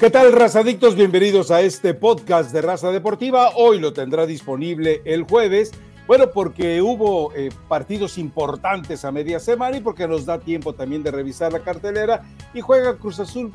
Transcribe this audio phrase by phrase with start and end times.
[0.00, 0.94] ¿Qué tal, razadictos?
[0.94, 3.50] Bienvenidos a este podcast de Raza Deportiva.
[3.56, 5.72] Hoy lo tendrá disponible el jueves.
[6.06, 11.02] Bueno, porque hubo eh, partidos importantes a media semana y porque nos da tiempo también
[11.02, 12.22] de revisar la cartelera
[12.54, 13.52] y juega Cruz Azul,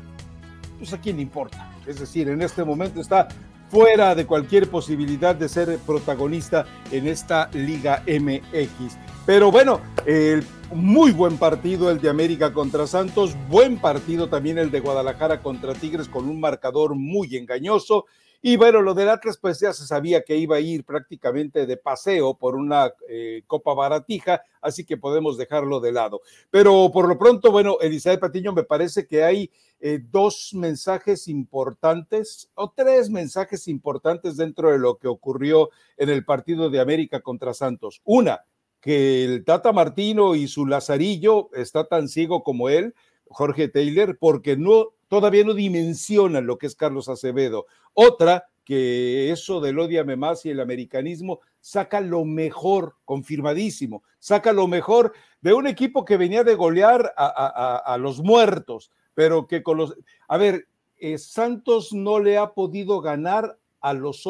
[0.78, 1.68] pues a quién le importa.
[1.84, 3.26] Es decir, en este momento está
[3.68, 8.96] fuera de cualquier posibilidad de ser protagonista en esta Liga MX.
[9.26, 14.70] Pero bueno, el muy buen partido el de América contra Santos, buen partido también el
[14.70, 18.04] de Guadalajara contra Tigres con un marcador muy engañoso.
[18.40, 21.76] Y bueno, lo del Atlas pues ya se sabía que iba a ir prácticamente de
[21.76, 26.20] paseo por una eh, copa baratija, así que podemos dejarlo de lado.
[26.48, 29.50] Pero por lo pronto, bueno, Elizabeth Patiño, me parece que hay
[29.80, 36.24] eh, dos mensajes importantes o tres mensajes importantes dentro de lo que ocurrió en el
[36.24, 38.00] partido de América contra Santos.
[38.04, 38.44] Una,
[38.80, 42.94] que el Tata Martino y su Lazarillo está tan ciego como él,
[43.28, 47.66] Jorge Taylor, porque no todavía no dimensionan lo que es Carlos Acevedo.
[47.94, 54.66] Otra, que eso del odiame más y el americanismo saca lo mejor, confirmadísimo, saca lo
[54.66, 59.96] mejor de un equipo que venía de golear a, los muertos, pero que con los...
[60.28, 60.66] A ver,
[60.98, 64.26] eh, Santos no le ha podido ganar a los,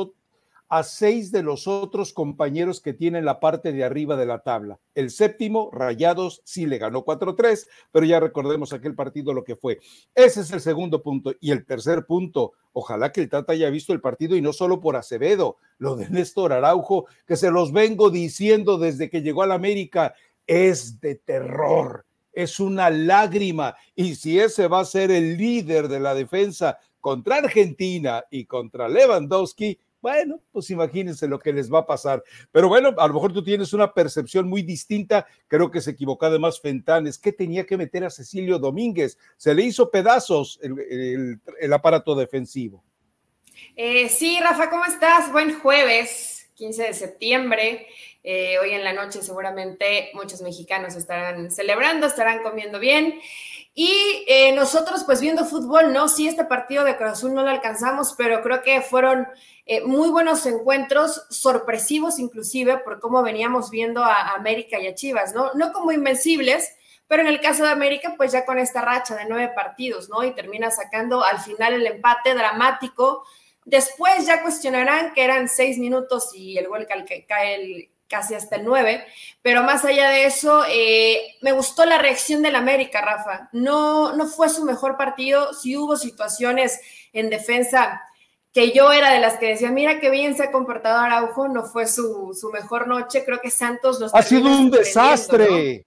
[0.69, 4.79] a seis de los otros compañeros que tienen la parte de arriba de la tabla.
[4.95, 9.79] El séptimo, Rayados, sí le ganó 4-3, pero ya recordemos aquel partido lo que fue.
[10.15, 11.35] Ese es el segundo punto.
[11.41, 14.81] Y el tercer punto, ojalá que el Tata haya visto el partido y no solo
[14.81, 19.47] por Acevedo, lo de Néstor Araujo, que se los vengo diciendo desde que llegó a
[19.47, 20.15] la América,
[20.47, 22.05] es de terror.
[22.33, 23.77] Es una lágrima.
[23.95, 28.89] Y si ese va a ser el líder de la defensa contra Argentina y contra
[28.89, 32.23] Lewandowski, bueno, pues imagínense lo que les va a pasar.
[32.53, 35.27] Pero bueno, a lo mejor tú tienes una percepción muy distinta.
[35.49, 37.19] Creo que se equivocó además Fentanes.
[37.19, 39.19] ¿Qué tenía que meter a Cecilio Domínguez?
[39.37, 42.85] Se le hizo pedazos el, aparato defensivo.
[43.75, 45.33] Eh, sí, Rafa, ¿cómo estás?
[45.33, 47.89] Buen jueves, 15 de septiembre.
[48.23, 53.19] Eh, hoy en la noche seguramente muchos mexicanos estarán celebrando, estarán comiendo bien.
[53.79, 57.51] Y eh, nosotros, pues viendo fútbol, no, sí, este partido de Cruz Azul no lo
[57.51, 59.29] alcanzamos, pero creo que fueron
[59.67, 65.35] eh, muy buenos encuentros, sorpresivos inclusive, por cómo veníamos viendo a, América y a Chivas,
[65.35, 65.53] ¿no?
[65.53, 66.75] No como invencibles,
[67.07, 70.25] pero en el caso de América, pues ya con esta racha de nueve partidos, ¿no?
[70.25, 73.25] Y termina sacando al final el empate dramático.
[73.67, 76.87] Después ya cuestionarán que eran seis minutos y el gol
[77.29, 79.05] cae el casi hasta el 9,
[79.43, 83.49] pero más allá de eso, eh, me gustó la reacción del América, Rafa.
[83.53, 86.81] No, no fue su mejor partido, sí hubo situaciones
[87.13, 88.03] en defensa
[88.53, 91.65] que yo era de las que decía, mira qué bien se ha comportado Araujo, no
[91.65, 94.15] fue su, mejor noche, creo que Santos los...
[94.15, 95.85] Ha sido un desastre.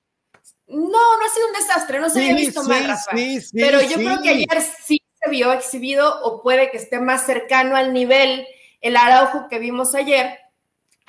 [0.67, 0.87] ¿no?
[0.87, 3.11] no, ha sido un desastre, no se había visto mal, Rafa.
[3.53, 7.75] pero yo creo que ayer sí se vio exhibido o puede que esté más cercano
[7.75, 8.47] al nivel
[8.81, 10.37] el Araujo que vimos ayer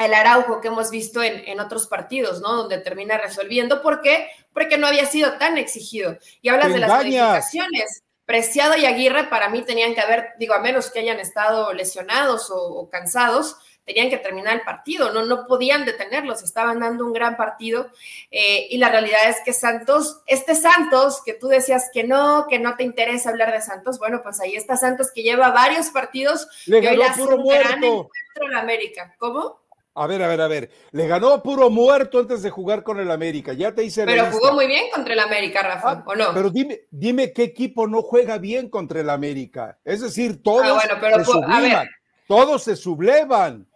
[0.01, 2.55] el Araujo que hemos visto en, otros partidos, ¿no?
[2.55, 3.83] Donde termina resolviendo.
[3.83, 4.29] ¿Por qué?
[4.53, 6.17] Porque no había sido tan exigido.
[6.41, 8.03] Y hablas de las calificaciones.
[8.25, 12.49] Preciado y Aguirre para mí tenían que haber, digo, a menos que hayan estado lesionados
[12.51, 17.37] o, cansados, tenían que terminar el partido, no, no podían detenerlos, estaban dando un gran
[17.37, 17.91] partido
[18.31, 22.61] eh, y la realidad es que Santos, este Santos que tú decías que no, que
[22.61, 26.47] no te interesa hablar de Santos, bueno, pues ahí está Santos que lleva varios partidos
[26.67, 28.11] Le y hoy puro muerto.
[28.37, 29.17] en América.
[29.19, 29.61] ¿Cómo?
[29.95, 30.71] A ver, a ver, a ver.
[30.93, 33.53] Le ganó puro muerto antes de jugar con el América.
[33.53, 34.05] Ya te hice.
[34.05, 36.33] Pero jugó muy bien contra el América, Rafa, ah, ¿o no?
[36.33, 39.79] Pero dime, dime qué equipo no juega bien contra el América.
[39.85, 41.89] Es decir, todos ah, se subliman,
[42.29, 43.67] todos se sublevan.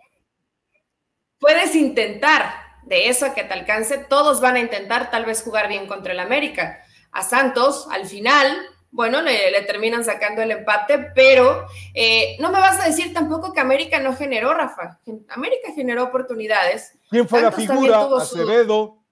[1.38, 2.54] Puedes intentar,
[2.84, 6.12] de eso a que te alcance, todos van a intentar tal vez jugar bien contra
[6.12, 6.80] el América.
[7.10, 8.56] A Santos, al final,
[8.94, 13.58] bueno, le, terminan sacando el empate, pero eh, no me vas a decir tampoco que
[13.58, 15.00] América no generó, Rafa.
[15.30, 16.96] América generó oportunidades.
[17.10, 18.06] ¿Quién fue la figura?
[18.16, 19.02] Acevedo.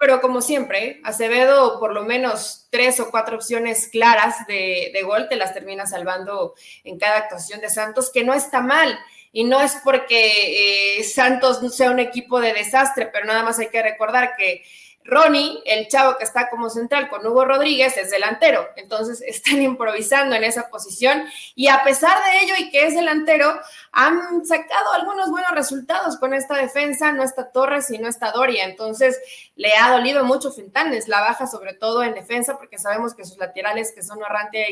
[0.00, 5.36] Pero como siempre, Acevedo por lo menos tres o cuatro opciones claras de, gol te
[5.36, 8.98] las termina salvando en cada actuación de Santos, que no está mal.
[9.30, 13.68] Y no es porque eh, Santos sea un equipo de desastre, pero nada más hay
[13.68, 14.64] que recordar que
[15.04, 18.68] Ronnie, el chavo que está como central con Hugo Rodríguez, es delantero.
[18.76, 21.24] Entonces están improvisando en esa posición
[21.54, 23.58] y a pesar de ello y que es delantero,
[23.92, 27.12] han sacado algunos buenos resultados con esta defensa.
[27.12, 28.64] No está Torres y no está Doria.
[28.64, 29.18] Entonces
[29.56, 33.38] le ha dolido mucho Fentanes, la baja sobre todo en defensa porque sabemos que sus
[33.38, 34.66] laterales que son Arrante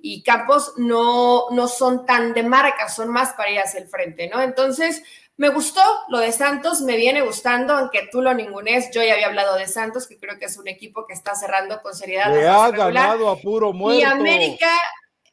[0.00, 4.28] y, Campos no, no son tan de marca, son más para ir hacia el frente,
[4.28, 4.40] ¿no?
[4.40, 5.02] Entonces
[5.38, 8.90] me gustó lo de Santos, me viene gustando, aunque tú lo ningunes.
[8.92, 11.80] Yo ya había hablado de Santos, que creo que es un equipo que está cerrando
[11.80, 12.34] con seriedad.
[12.34, 14.00] Le ha ganado a puro muerto.
[14.00, 14.68] Y América,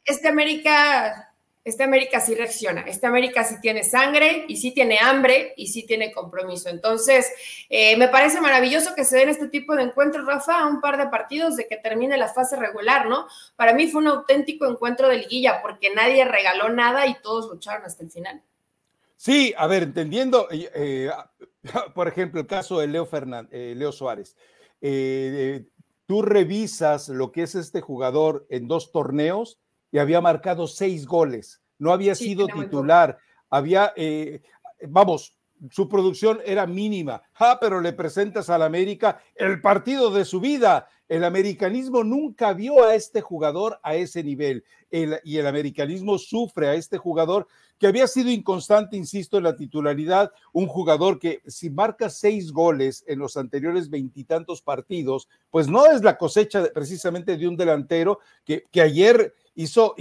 [0.04, 1.26] este América
[1.66, 5.84] este América sí reacciona, este América sí tiene sangre y sí tiene hambre y sí
[5.84, 6.68] tiene compromiso.
[6.68, 7.28] Entonces,
[7.68, 10.96] eh, me parece maravilloso que se den este tipo de encuentros, Rafa, a un par
[10.96, 13.26] de partidos de que termine la fase regular, ¿no?
[13.56, 17.84] Para mí fue un auténtico encuentro de liguilla porque nadie regaló nada y todos lucharon
[17.84, 18.40] hasta el final.
[19.16, 21.10] Sí, a ver, entendiendo, eh, eh,
[21.94, 24.36] por ejemplo, el caso de Leo, Fernández, Leo Suárez.
[26.06, 29.58] tú revisas lo que es este jugador en dos torneos
[29.90, 33.18] y había marcado seis goles, no había sido titular,
[33.50, 34.42] había, eh,
[34.88, 35.38] vamos,
[35.70, 40.88] su producción era mínima, ah, pero le presentas al América el partido de su vida.
[41.08, 46.74] El americanismo nunca vio a este jugador a ese nivel y el americanismo sufre a
[46.74, 47.46] este jugador
[47.78, 53.04] que había sido inconstante, insisto, en la titularidad, un jugador que si marca seis goles
[53.06, 58.64] en los anteriores veintitantos partidos, pues no es la cosecha precisamente de un delantero que,
[58.70, 59.94] que ayer hizo,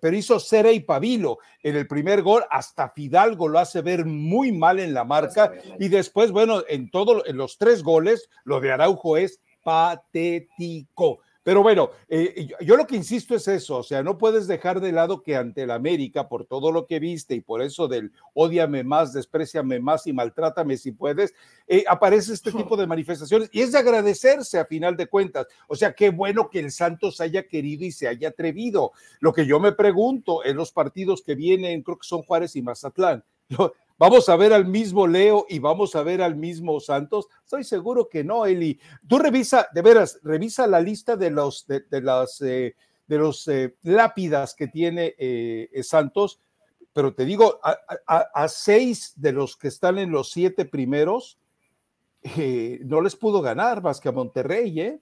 [0.00, 4.52] pero hizo Cera y Pavilo en el primer gol, hasta Fidalgo lo hace ver muy
[4.52, 5.52] mal en la marca.
[5.78, 11.20] Y después, bueno, en todos en los tres goles, lo de Araujo es patético.
[11.46, 14.90] Pero bueno, eh, yo lo que insisto es eso, o sea, no puedes dejar de
[14.90, 18.82] lado que ante el América, por todo lo que viste y por eso del odiame
[18.82, 21.34] más, despreciame más y maltrátame si puedes,
[21.68, 25.46] eh, aparece este tipo de manifestaciones y es de agradecerse a final de cuentas.
[25.68, 28.90] O sea, qué bueno que el Santos haya querido y se haya atrevido.
[29.20, 32.62] Lo que yo me pregunto en los partidos que vienen, creo que son Juárez y
[32.62, 33.22] Mazatlán.
[33.98, 37.28] ¿Vamos a ver al mismo Leo y vamos a ver al mismo Santos?
[37.42, 38.78] Estoy seguro que no, Eli.
[39.08, 42.76] Tú revisa, de veras, revisa la lista de los, de, las, eh,
[43.06, 46.40] de los eh, lápidas que tiene eh, Santos,
[46.92, 51.38] pero te digo, a, seis de los que están en los siete primeros,
[52.80, 55.00] no les pudo ganar más que a Monterrey, ¿eh?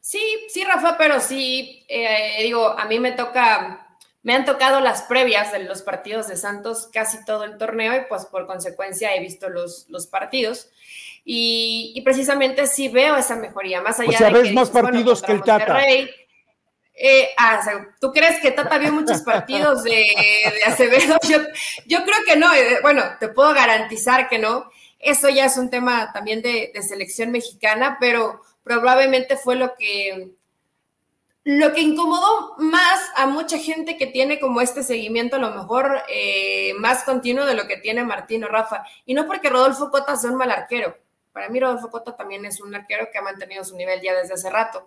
[0.00, 1.84] Sí, sí, Rafa, pero sí,
[2.40, 3.89] digo, a mí me toca
[4.22, 8.04] me han tocado las previas de los partidos de Santos casi todo el torneo y
[8.08, 10.68] pues por consecuencia he visto los, los partidos
[11.24, 15.42] y, precisamente sí veo esa mejoría, más allá o sea, ves más partidos que el
[15.42, 15.80] Tata.
[17.02, 17.62] Eh, ah,
[18.00, 20.04] ¿Tú crees que Tata vio muchos partidos de,
[20.66, 21.16] Acevedo?
[21.86, 22.52] Yo, creo que no.
[22.52, 24.70] Eh, bueno, te puedo garantizar que no.
[24.98, 30.32] Eso ya es un tema también de, de selección mexicana, pero probablemente fue lo que
[31.44, 36.02] lo que incomodó más a mucha gente que tiene como este seguimiento a lo mejor
[36.08, 40.30] eh, más continuo de lo que tiene Martino Rafa, y no porque Rodolfo Cota sea
[40.30, 40.96] un mal arquero,
[41.32, 44.34] para mí Rodolfo Cota también es un arquero que ha mantenido su nivel ya desde
[44.34, 44.84] hace rato,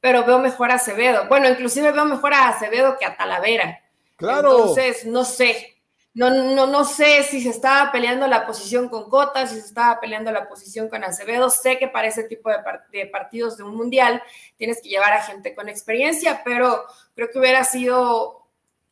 [0.00, 3.80] pero veo mejor a Acevedo, bueno, inclusive veo mejor a Acevedo que a Talavera.
[4.16, 4.50] Claro.
[4.50, 5.73] Entonces, no sé,
[6.14, 10.00] no, no, no sé si se estaba peleando la posición con Cota, si se estaba
[10.00, 11.50] peleando la posición con Acevedo.
[11.50, 14.22] Sé que para ese tipo de, partidos de un mundial
[14.56, 16.84] tienes que llevar a gente con experiencia, pero
[17.16, 18.46] creo que hubiera sido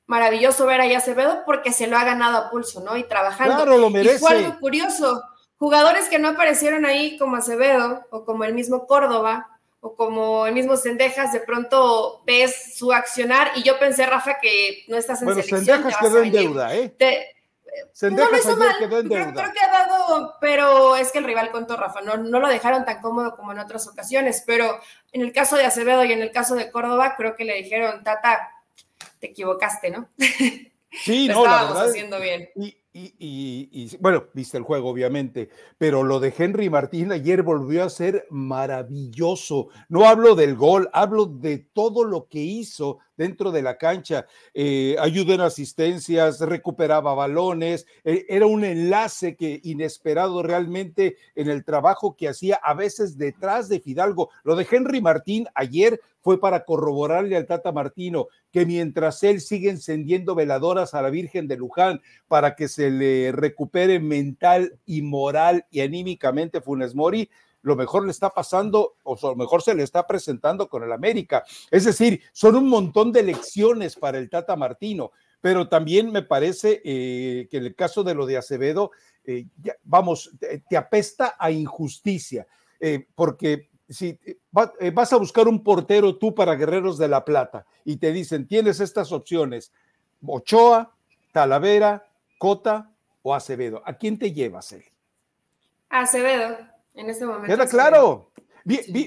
[0.06, 2.96] maravilloso ver a Acevedo porque se lo ha ganado a pulso, ¿no?
[2.96, 3.54] Y trabajando.
[3.54, 4.16] Claro, lo merece.
[4.16, 5.22] Y fue algo curioso.
[5.58, 9.51] Jugadores que no aparecieron ahí como Acevedo o como el mismo Córdoba,
[9.84, 14.84] o como el mismo Sendejas, de pronto ves su accionar y yo pensé, Rafa, que
[14.86, 15.82] no estás en bueno, selección.
[15.82, 16.94] Sendejas quedó en deuda, ¿eh?
[17.92, 19.32] Sendejas no lo hizo mal, quedó en deuda.
[19.32, 22.84] Creo, que ha dado, pero es que el rival contó, Rafa, no, no lo dejaron
[22.84, 24.78] tan cómodo como en otras ocasiones, pero
[25.10, 28.04] en el caso de Acevedo y en el caso de Córdoba, creo que le dijeron,
[28.04, 28.52] Tata,
[29.18, 30.08] te equivocaste, ¿no?
[30.92, 31.88] Sí, no, la verdad.
[31.88, 32.50] haciendo bien.
[32.54, 32.76] Y,
[34.00, 39.68] bueno, viste el juego, obviamente, pero lo de Henry Martín ayer volvió a ser maravilloso.
[39.88, 44.26] No hablo del gol, hablo de todo lo que hizo dentro de la cancha.
[44.54, 51.64] Eh, ayudó en asistencias, recuperaba balones, eh, era un enlace que inesperado realmente en el
[51.64, 54.30] trabajo que hacía a veces detrás de Fidalgo.
[54.44, 59.70] Lo de Henry Martín ayer fue para corroborarle al Tata Martino que mientras él sigue
[59.70, 65.66] encendiendo veladoras a la Virgen de Luján para que se le recupere mental y moral
[65.70, 67.28] y anímicamente Funes Mori,
[67.62, 71.44] lo mejor le está pasando o lo mejor se le está presentando con el América.
[71.70, 76.82] Es decir, son un montón de lecciones para el Tata Martino, pero también me parece
[76.84, 78.90] eh, que en el caso de lo de Acevedo,
[79.24, 79.46] eh,
[79.84, 80.30] vamos,
[80.68, 82.46] te, apesta a injusticia,
[82.80, 84.18] eh, porque si
[84.50, 88.80] vas a buscar un portero tú para Guerreros de la Plata y te dicen, tienes
[88.80, 89.72] estas opciones,
[90.26, 90.94] Ochoa,
[91.32, 92.06] Talavera,
[92.38, 92.90] Cota
[93.22, 94.84] o Acevedo, ¿a quién te llevas, él?
[95.90, 97.46] Acevedo en este momento.
[97.46, 98.30] Queda claro.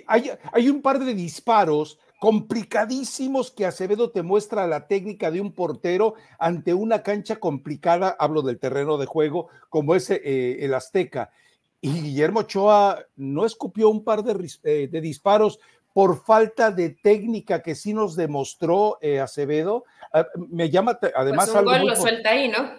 [0.08, 6.15] hay, un par de disparos complicadísimos que Acevedo te muestra la técnica de un portero
[6.39, 11.32] ante una cancha complicada, hablo del terreno de juego, como es eh, el Azteca.
[11.82, 15.60] Y Guillermo Ochoa no escupió un par de, eh, de disparos
[15.96, 19.86] por falta de técnica que sí nos demostró eh, Acevedo.
[20.12, 22.70] Ah, me llama además pues un gol lo suelta ahí, ¿no?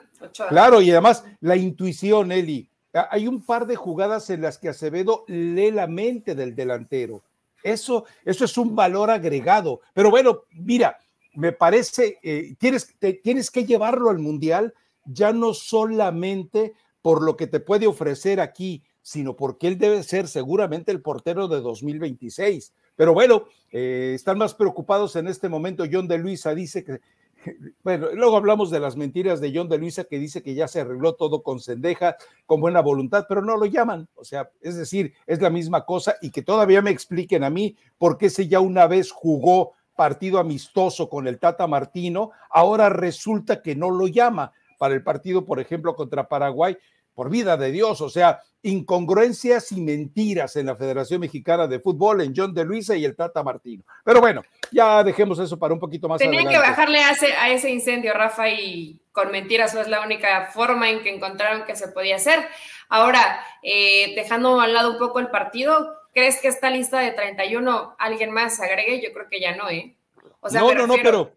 [0.48, 2.68] Claro, y además la intuición, Eli.
[2.96, 7.22] Ah, hay un par de jugadas en las que Acevedo lee la mente del delantero.
[7.62, 9.80] Eso, eso es un valor agregado.
[9.92, 10.98] Pero bueno, mira,
[11.34, 14.72] me parece, eh, tienes, tienes que llevarlo al Mundial
[15.04, 20.26] ya no solamente por lo que te puede ofrecer aquí, sino porque él debe ser
[20.26, 22.72] seguramente el portero de 2026.
[22.96, 25.84] Pero bueno, eh, están más preocupados en este momento.
[25.90, 27.00] John de Luisa dice que,
[27.84, 30.80] bueno, luego hablamos de las mentiras de John de Luisa que dice que ya se
[30.80, 34.08] arregló todo con cendeja, con buena voluntad, pero no lo llaman.
[34.14, 37.76] O sea, es decir, es la misma cosa y que todavía me expliquen a mí
[37.98, 43.62] por qué se ya una vez jugó partido amistoso con el Tata Martino, ahora resulta
[43.62, 46.76] que no lo llama para el partido, por ejemplo, contra Paraguay
[47.16, 52.20] por vida de Dios, o sea, incongruencias y mentiras en la Federación Mexicana de Fútbol,
[52.20, 53.84] en John de Luisa y el Tata Martino.
[54.04, 57.48] Pero bueno, ya dejemos eso para un poquito más Tenían que bajarle a ese, a
[57.48, 61.88] ese incendio, Rafa, y con mentiras es la única forma en que encontraron que se
[61.88, 62.46] podía hacer.
[62.90, 67.96] Ahora, eh, dejando al lado un poco el partido, ¿crees que esta lista de 31
[67.98, 69.00] alguien más agregue?
[69.02, 69.96] Yo creo que ya no, ¿eh?
[70.40, 71.32] O sea, no, no, no, pero...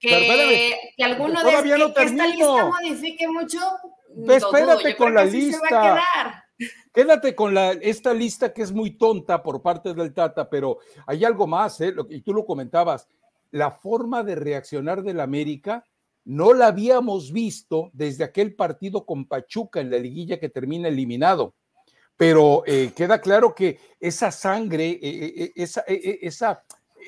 [0.00, 1.62] Que, que alguno de
[1.94, 3.58] que esta lista modifique mucho,
[4.28, 6.02] espérate con la lista.
[6.92, 11.24] Quédate con la, esta lista que es muy tonta por parte del Tata, pero hay
[11.24, 11.94] algo más, ¿eh?
[12.10, 13.08] y tú lo comentabas,
[13.50, 15.84] la forma de reaccionar del América
[16.24, 21.54] no la habíamos visto desde aquel partido con Pachuca en la liguilla que termina eliminado.
[22.16, 26.62] Pero eh, queda claro que esa sangre, eh, esa, esa,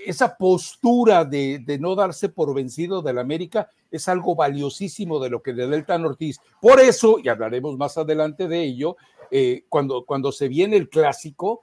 [0.06, 5.42] esa postura de, de, no darse por vencido del América es algo valiosísimo de lo
[5.42, 6.40] que le da el Tan Ortiz.
[6.60, 8.96] Por eso, y hablaremos más adelante de ello,
[9.30, 11.62] eh, cuando, cuando se viene el clásico,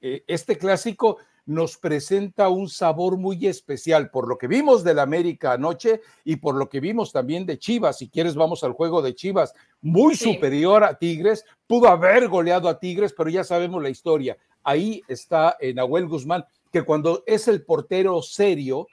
[0.00, 5.52] eh, este clásico nos presenta un sabor muy especial por lo que vimos del América
[5.52, 7.98] anoche y por lo que vimos también de Chivas.
[7.98, 12.80] Si quieres, vamos al juego de Chivas, muy superior a Tigres, pudo haber goleado a
[12.80, 14.36] Tigres, pero ya sabemos la historia.
[14.64, 18.88] Ahí está eh, Nahuel Guzmán, que cuando es el portero serio,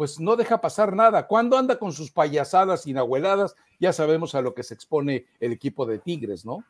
[0.00, 1.26] pues no deja pasar nada.
[1.26, 5.84] Cuando anda con sus payasadas inabueladas, ya sabemos a lo que se expone el equipo
[5.84, 6.64] de Tigres, ¿no?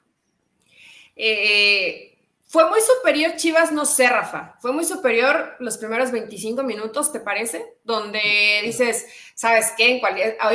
[1.14, 2.18] Eh,
[2.48, 4.56] fue muy superior Chivas, no sé, Rafa.
[4.60, 7.76] Fue muy superior los primeros 25 minutos, ¿te parece?
[7.84, 9.06] Donde dices,
[9.36, 10.02] ¿sabes qué?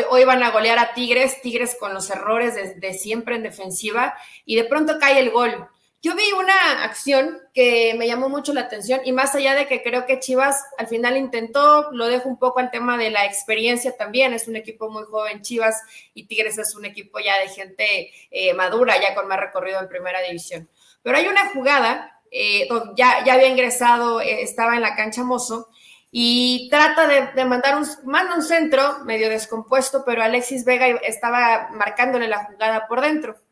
[0.10, 4.58] Hoy, van a golear a Tigres, Tigres con los errores de siempre en defensiva, y
[4.58, 5.70] de pronto cae el gol.
[6.06, 9.82] Yo vi una acción que me llamó mucho la atención y más allá de que
[9.82, 13.98] creo que Chivas al final intentó, lo dejo un poco al tema de la experiencia
[13.98, 15.82] también, es un equipo muy joven Chivas
[16.14, 19.90] y Tigres es un equipo ya de gente eh, madura, ya con más recorrido en
[19.90, 20.70] primera división.
[21.02, 25.70] Pero hay una jugada, eh, ya, ya había ingresado, eh, estaba en la cancha Mozo
[26.12, 31.70] y trata de, de, mandar un, manda un centro medio descompuesto, pero Alexis Vega estaba
[31.72, 33.44] marcándole la jugada por dentro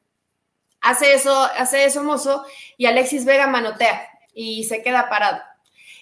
[0.84, 2.46] Hace eso, hace eso Mozo
[2.78, 5.42] y Alexis Vega manotea y se queda parado.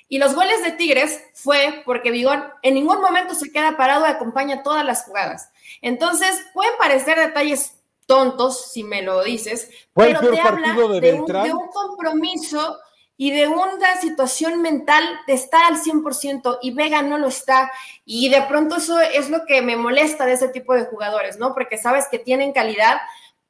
[0.09, 4.09] Y los goles de Tigres fue porque Vigón en ningún momento se queda parado y
[4.09, 5.51] acompaña todas las jugadas.
[5.81, 11.53] Entonces, pueden parecer detalles tontos, si me lo dices, pero te habla de, un, de,
[11.53, 12.77] un, compromiso
[13.15, 17.71] y de una situación mental de estar al 100% y Vega no lo está.
[18.03, 21.53] Y de pronto eso es lo que me molesta de ese tipo de jugadores, ¿no?
[21.53, 22.97] Porque sabes que tienen calidad,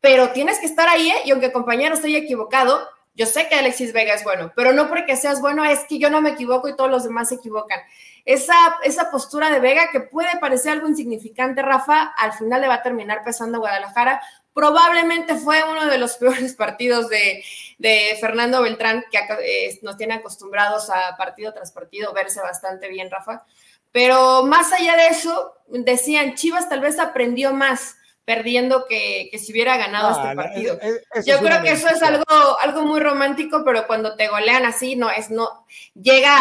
[0.01, 1.21] pero tienes que estar ahí, ¿eh?
[1.25, 5.15] y aunque compañero estoy equivocado, yo sé que Alexis Vega es bueno, pero no porque
[5.15, 7.79] seas bueno, es que yo no me equivoco y todos los demás se equivocan.
[8.23, 12.75] Esa, esa postura de Vega que puede parecer algo insignificante, Rafa, al final le va
[12.75, 14.21] a terminar pesando a Guadalajara.
[14.53, 17.43] Probablemente fue uno de los peores partidos de,
[17.77, 23.11] de Fernando Beltrán, que eh, nos tiene acostumbrados a partido tras partido verse bastante bien,
[23.11, 23.45] Rafa.
[23.91, 29.77] Pero más allá de eso, decían, Chivas tal vez aprendió más perdiendo que, si hubiera
[29.77, 30.79] ganado este partido.
[31.25, 32.25] Yo creo que eso es algo,
[32.61, 35.65] algo muy romántico, pero cuando te golean así, no es, no,
[35.99, 36.37] llega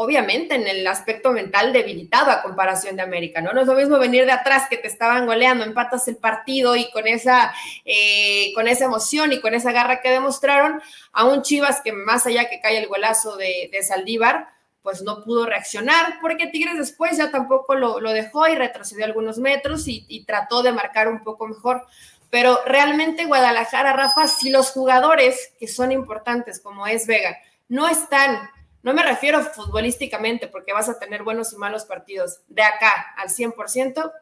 [0.00, 3.52] obviamente en el aspecto mental debilitado a comparación de América, ¿no?
[3.52, 6.88] No es lo mismo venir de atrás que te estaban goleando, empatas el partido y
[6.92, 7.52] con esa,
[7.84, 10.80] eh, con esa emoción y con esa garra que demostraron,
[11.12, 15.22] a un Chivas que más allá que cae el golazo de, de Saldívar, pues no
[15.22, 20.62] pudo reaccionar, porque Tigres después ya tampoco lo, dejó y retrocedió algunos metros y, trató
[20.62, 21.86] de marcar un poco mejor.
[22.30, 28.50] Pero realmente Guadalajara, Rafa, si los jugadores que son importantes, como es Vega, no están,
[28.82, 33.28] no me refiero futbolísticamente, porque vas a tener buenos y malos partidos, de acá al
[33.28, 34.12] 100%,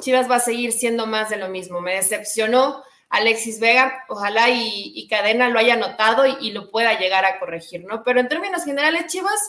[0.00, 1.80] Chivas va a seguir siendo más de lo mismo.
[1.80, 7.24] Me decepcionó Alexis Vega, ojalá y, Cadena lo haya notado y, y, lo pueda llegar
[7.26, 8.02] a corregir, ¿no?
[8.02, 9.40] Pero en términos generales, Chivas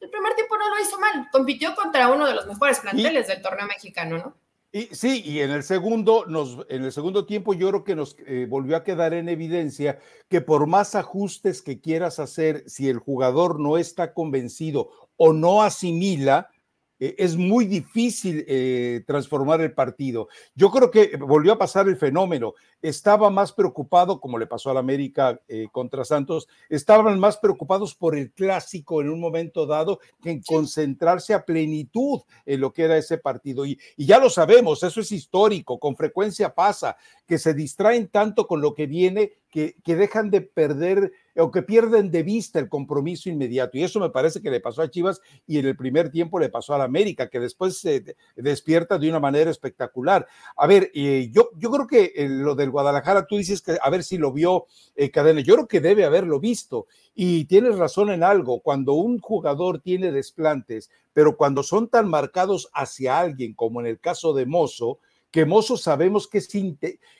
[0.00, 3.42] el primer tiempo no lo hizo mal, compitió contra uno de los mejores planteles del
[3.42, 4.36] torneo mexicano, ¿no?
[4.72, 8.16] Y, sí, y en el segundo, nos, en el segundo tiempo yo creo que nos
[8.26, 12.98] eh, volvió a quedar en evidencia que por más ajustes que quieras hacer, si el
[12.98, 16.50] jugador no está convencido o no asimila,
[16.98, 20.28] eh, es muy difícil eh, transformar el partido.
[20.54, 22.54] Yo creo que volvió a pasar el fenómeno.
[22.82, 28.16] Estaba más preocupado, como le pasó al América eh, contra Santos, estaban más preocupados por
[28.16, 32.96] el clásico en un momento dado que en concentrarse a plenitud en lo que era
[32.96, 33.66] ese partido.
[33.66, 38.46] Y, y ya lo sabemos, eso es histórico, con frecuencia pasa, que se distraen tanto
[38.46, 42.68] con lo que viene que, que dejan de perder o que pierden de vista el
[42.68, 43.76] compromiso inmediato.
[43.76, 46.48] Y eso me parece que le pasó a Chivas y en el primer tiempo le
[46.48, 50.26] pasó a la América, que después se despierta de una manera espectacular.
[50.56, 54.02] A ver, eh, yo, yo creo que eh, lo Guadalajara, tú dices que a ver
[54.02, 56.86] si lo vio eh, Cadena, yo creo que debe haberlo visto.
[57.14, 62.68] Y tienes razón en algo, cuando un jugador tiene desplantes, pero cuando son tan marcados
[62.74, 64.98] hacia alguien, como en el caso de Mozo,
[65.30, 66.40] que Mozo sabemos que,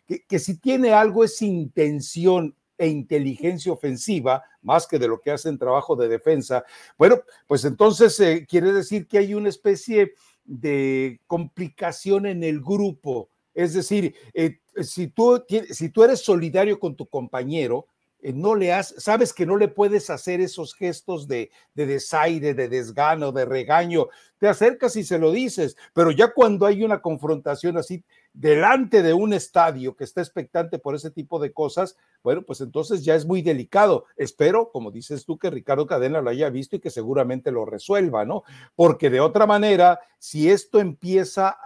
[0.07, 5.31] que, que si tiene algo es intención e inteligencia ofensiva, más que de lo que
[5.31, 6.65] hacen trabajo de defensa,
[6.99, 13.31] bueno, pues entonces eh, quiere decir que hay una especie de complicación en el grupo.
[13.55, 17.87] Es decir, eh, si, tú, si tú eres solidario con tu compañero,
[18.21, 22.55] eh, no le has, sabes que no le puedes hacer esos gestos de, de desaire,
[22.55, 24.09] de desgano, de regaño.
[24.39, 28.03] Te acercas y se lo dices, pero ya cuando hay una confrontación así
[28.33, 33.05] delante de un estadio que está expectante por ese tipo de cosas, bueno, pues entonces
[33.05, 34.07] ya es muy delicado.
[34.17, 38.25] Espero, como dices tú, que Ricardo Cadena lo haya visto y que seguramente lo resuelva,
[38.25, 38.43] ¿no?
[38.75, 41.57] Porque de otra manera, si esto empieza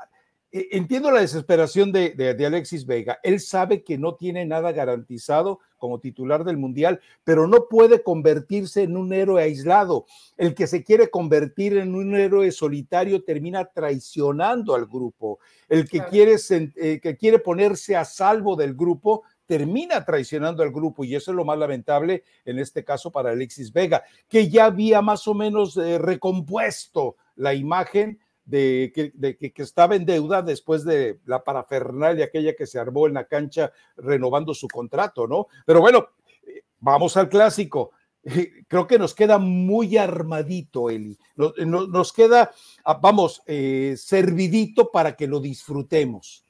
[0.52, 3.20] entiendo la desesperación de, de, Alexis Vega.
[3.22, 8.82] Él sabe que no tiene nada garantizado como titular del Mundial, pero no puede convertirse
[8.82, 10.06] en un héroe aislado.
[10.36, 15.38] El que se quiere convertir en un héroe solitario termina traicionando al grupo.
[15.68, 16.36] El que, quiere,
[16.76, 21.36] eh, que quiere ponerse a salvo del grupo termina traicionando al grupo y eso es
[21.36, 25.76] lo más lamentable en este caso para Alexis Vega, que ya había más o menos
[25.76, 28.19] eh, recompuesto la imagen
[28.50, 33.14] de que, que, estaba en deuda después de la parafernalia aquella que se armó en
[33.14, 35.46] la cancha renovando su contrato, ¿no?
[35.64, 36.08] Pero bueno,
[36.46, 37.92] eh, vamos al clásico.
[38.68, 41.16] Creo que nos queda muy armadito, Eli.
[41.36, 42.50] Nos, queda,
[42.84, 46.44] ah, vamos, eh, servidito para que lo disfrutemos.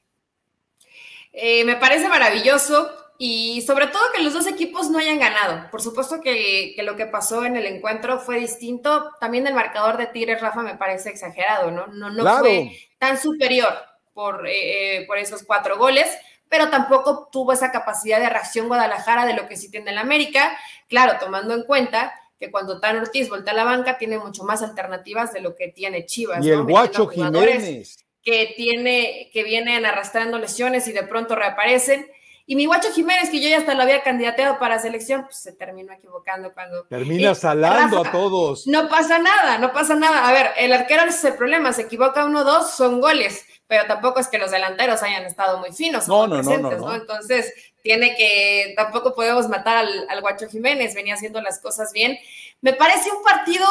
[1.33, 2.91] Eh, me parece maravilloso
[3.23, 5.71] y sobre todo que los dos equipos no hayan ganado.
[5.71, 9.11] Por supuesto que, lo que pasó en el encuentro fue distinto.
[9.21, 11.87] También el marcador de Tigres, Rafa, me parece exagerado, ¿no?
[11.89, 13.75] No, no fue tan superior
[14.15, 16.07] por, eh, por esos cuatro goles,
[16.49, 20.57] pero tampoco tuvo esa capacidad de reacción Guadalajara de lo que sí tiene el América.
[20.89, 24.63] Claro, tomando en cuenta que cuando Tan Ortiz voltea a la banca tiene mucho más
[24.63, 26.43] alternativas de lo que tiene Chivas.
[26.43, 28.03] Y el Guacho Jiménez.
[28.23, 32.07] Que, tiene, que vienen arrastrando lesiones y de pronto reaparecen
[32.51, 35.53] y mi guacho Jiménez, que yo ya hasta lo había candidateado para selección, pues se
[35.53, 36.83] terminó equivocando cuando.
[36.87, 38.67] Termina salando a todos.
[38.67, 40.29] No pasa nada, no pasa nada.
[40.29, 43.87] A ver, el arquero es el problema, se equivoca uno o dos, son goles, pero
[43.87, 46.09] tampoco es que los delanteros hayan estado muy finos.
[46.09, 51.15] No, no, no, no, Entonces, tiene que, tampoco podemos matar al, al guacho Jiménez, venía
[51.15, 52.19] haciendo las cosas bien.
[52.63, 53.65] Me parece un partido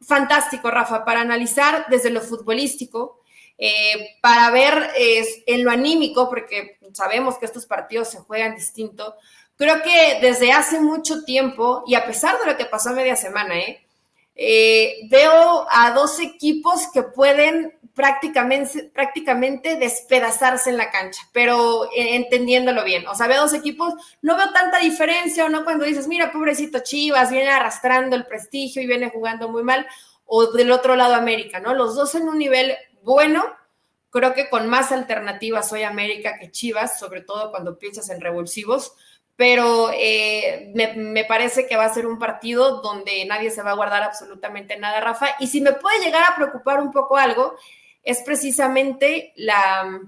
[0.00, 3.22] fantástico, Rafa, para analizar desde lo futbolístico
[3.58, 9.14] eh, para ver en lo anímico, porque sabemos que estos partidos se juegan distinto.
[9.56, 13.58] Creo que desde hace mucho tiempo, y a pesar de lo que pasó media semana,
[13.58, 13.82] ¿eh?
[14.38, 22.84] Eh, veo a dos equipos que pueden prácticamente, prácticamente despedazarse en la cancha, pero entendiéndolo
[22.84, 23.06] bien.
[23.06, 26.80] O sea, veo dos equipos, no veo tanta diferencia, o no cuando dices, mira, pobrecito
[26.80, 29.86] Chivas, viene arrastrando el prestigio y viene jugando muy mal,
[30.26, 31.72] o del otro lado América, ¿no?
[31.72, 33.44] Los dos en un nivel bueno.
[34.10, 38.94] Creo que con más alternativas soy América que Chivas, sobre todo cuando piensas en revulsivos,
[39.36, 43.76] pero eh, me, parece que va a ser un partido donde nadie se va a
[43.76, 45.28] guardar absolutamente nada, Rafa.
[45.38, 47.54] Y si me puede llegar a preocupar un poco algo,
[48.02, 50.00] es precisamente la,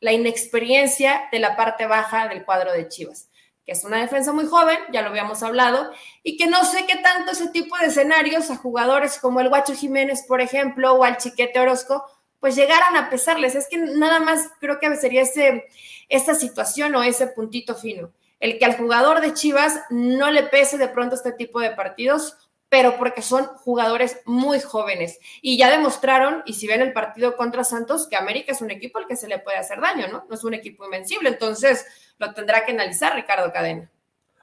[0.00, 3.30] la inexperiencia de la parte baja del cuadro de Chivas
[3.64, 6.96] que es una defensa muy joven, ya lo habíamos hablado, y que no sé qué
[6.96, 11.18] tanto ese tipo de escenarios a jugadores como el Guacho Jiménez, por ejemplo, o al
[11.18, 12.04] Chiquete Orozco,
[12.40, 13.54] pues llegaran a pesarles.
[13.54, 15.68] Es que nada más creo que sería ese,
[16.08, 18.12] esa situación o ese puntito fino.
[18.40, 22.50] El que al jugador de Chivas no le pese de pronto este tipo de partidos,
[22.70, 25.18] pero porque son jugadores muy jóvenes.
[25.42, 28.98] Y ya demostraron, y si ven el partido contra Santos, que América es un equipo
[28.98, 30.24] al que se le puede hacer daño, ¿no?
[30.28, 31.28] No es un equipo invencible.
[31.28, 31.84] Entonces,
[32.18, 33.90] lo tendrá que analizar Ricardo Cadena.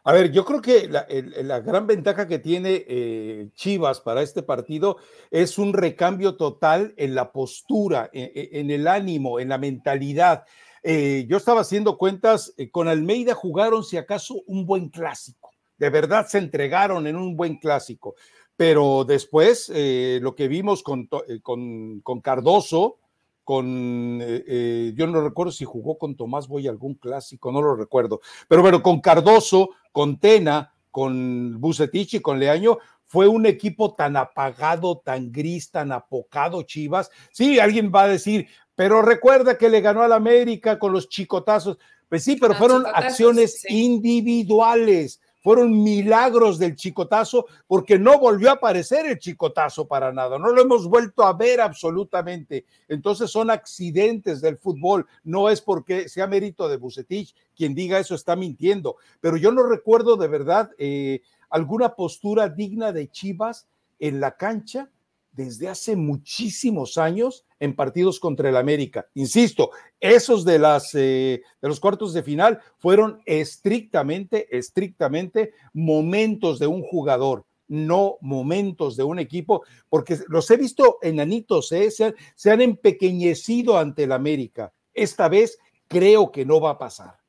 [0.08, 4.96] A ver, yo creo que la, gran ventaja que tiene eh, Chivas para este partido
[5.32, 10.46] es un recambio total en la postura, e, e, en, el ánimo, en la mentalidad.
[10.82, 15.89] Eh, yo estaba haciendo cuentas, eh, con Almeida jugaron si acaso un buen clásico, de
[15.89, 18.15] verdad se entregaron en un buen clásico,
[18.56, 21.10] pero después lo que vimos con,
[21.43, 23.00] con, con Cardoso,
[23.48, 27.78] con, eh, eh, yo no recuerdo si jugó con Tomás Boy algún clásico, no lo
[27.78, 33.95] recuerdo, pero bueno, con Cardoso, con Tena, con Bucetich y con Leaño, fue un equipo
[33.95, 37.10] tan apagado, tan gris, tan apocado, Chivas.
[37.31, 41.79] Sí, alguien va a decir, pero recuerda que le ganó al América con los chicotazos.
[42.10, 49.05] Pues sí, pero fueron acciones individuales fueron milagros del chicotazo porque no volvió a aparecer
[49.05, 52.65] el chicotazo para nada, no lo hemos vuelto a ver absolutamente.
[52.89, 58.13] Entonces son accidentes del fútbol, no es porque sea mérito de Bucetich, quien diga eso
[58.13, 64.19] está mintiendo, pero yo no recuerdo de verdad eh, alguna postura digna de Chivas en
[64.19, 64.91] la cancha
[65.38, 69.08] desde hace muchísimos años en partidos contra el América.
[69.13, 69.69] Insisto,
[70.00, 76.82] esos de, las, eh, de los cuartos de final fueron estrictamente, estrictamente momentos de un
[76.82, 81.91] jugador, no momentos de un equipo, porque los he visto enanitos, ¿eh?
[81.91, 84.73] se, han, se han empequeñecido ante el América.
[84.91, 87.19] Esta vez creo que no va a pasar.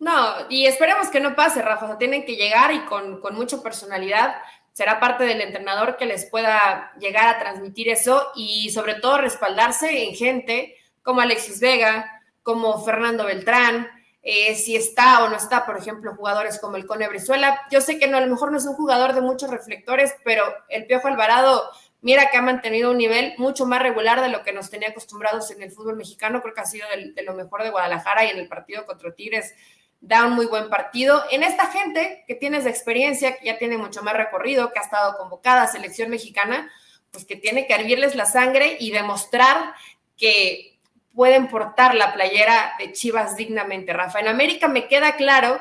[0.00, 1.96] No, y esperemos que no pase, Rafa.
[1.96, 4.34] tienen que llegar y con, con mucha personalidad
[4.72, 10.04] será parte del entrenador que les pueda llegar a transmitir eso y sobre todo respaldarse
[10.04, 13.88] en gente como Alexis Vega, como Fernando Beltrán,
[14.22, 17.60] eh, si está o no está, por ejemplo, jugadores como el Cone Brizuela.
[17.70, 20.44] Yo sé que no, a lo mejor no es un jugador de muchos reflectores, pero
[20.68, 21.68] el Piojo Alvarado,
[22.00, 25.50] mira que ha mantenido un nivel mucho más regular de lo que nos tenía acostumbrados
[25.50, 26.40] en el fútbol mexicano.
[26.40, 29.12] Creo que ha sido de, de lo mejor de Guadalajara y en el partido contra
[29.12, 29.54] Tigres
[30.02, 31.22] da un muy buen partido.
[31.30, 34.82] En esta gente que tienes de experiencia, que ya tiene mucho más recorrido, que ha
[34.82, 36.70] estado convocada a selección mexicana,
[37.12, 39.74] pues que tiene que hervirles la sangre y demostrar
[40.16, 40.78] que
[41.14, 43.92] pueden portar la playera de Chivas dignamente.
[43.92, 45.60] Rafa, en América me queda claro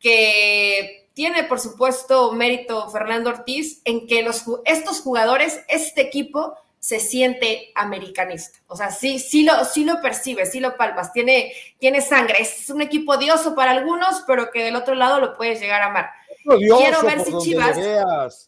[0.00, 4.28] que tiene, por supuesto, mérito Fernando Ortiz en que
[4.64, 8.60] estos jugadores, este equipo, se siente americanista.
[8.68, 12.40] O sea, sí, sí lo, sí lo percibes, sí lo palpas, tiene, tiene sangre.
[12.40, 15.86] Es un equipo odioso para algunos, pero que del otro lado lo puedes llegar a
[15.86, 16.10] amar.
[16.44, 17.76] quiero ver si Chivas.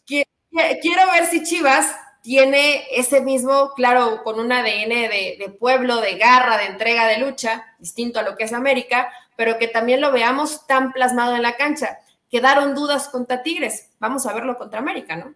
[0.05, 6.15] Quiero, ver si Chivas tiene ese mismo, claro, con un ADN de, de, pueblo, de
[6.17, 10.13] garra, de entrega, de lucha, distinto a lo que es América, pero que también lo
[10.13, 11.99] veamos tan plasmado en la cancha.
[12.31, 13.89] Quedaron dudas contra Tigres.
[13.99, 15.35] Vamos a verlo contra América, ¿no?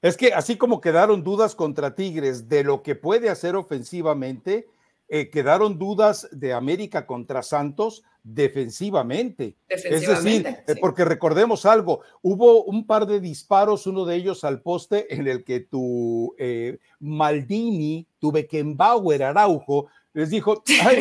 [0.00, 4.68] Es que así como quedaron dudas contra Tigres de lo que puede hacer ofensivamente,
[5.08, 9.56] eh, quedaron dudas de América contra Santos defensivamente.
[9.68, 14.60] Es decir, eh, porque recordemos algo, hubo un par de disparos, uno de ellos al
[14.60, 20.98] poste en el que tu eh, Maldini, tu Beckenbauer Araujo, les dijo, Ay,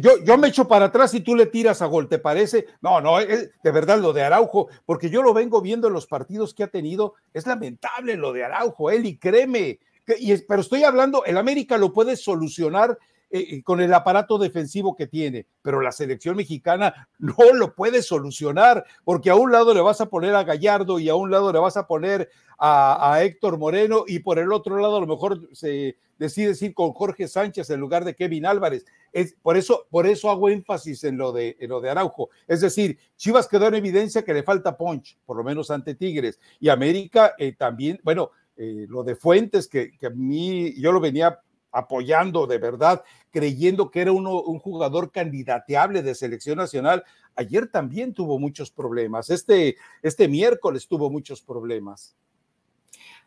[0.00, 2.66] yo, yo me echo para atrás y tú le tiras a gol, ¿te parece?
[2.80, 6.06] No, no, es, de verdad lo de Araujo, porque yo lo vengo viendo en los
[6.06, 9.80] partidos que ha tenido, es lamentable lo de Araujo, y créeme,
[10.18, 12.98] y, pero estoy hablando, el América lo puede solucionar
[13.30, 18.84] eh, con el aparato defensivo que tiene, pero la selección mexicana no lo puede solucionar,
[19.04, 21.58] porque a un lado le vas a poner a Gallardo y a un lado le
[21.58, 25.96] vas a poner a, Héctor Moreno y por el otro lado a lo mejor se
[26.18, 28.84] decide ir con Jorge Sánchez en lugar de Kevin Álvarez.
[29.12, 32.30] Es, por, eso, por eso hago énfasis en lo, de, lo de Araujo.
[32.46, 36.40] Es decir, Chivas quedó en evidencia que le falta punch, por lo menos ante Tigres.
[36.58, 41.38] Y América eh, también, bueno, eh, lo de Fuentes, que, a mí yo lo venía
[41.72, 47.04] apoyando de verdad, creyendo que era uno, un jugador candidateable de selección nacional.
[47.36, 49.30] Ayer también tuvo muchos problemas.
[49.30, 52.16] Este, este miércoles tuvo muchos problemas.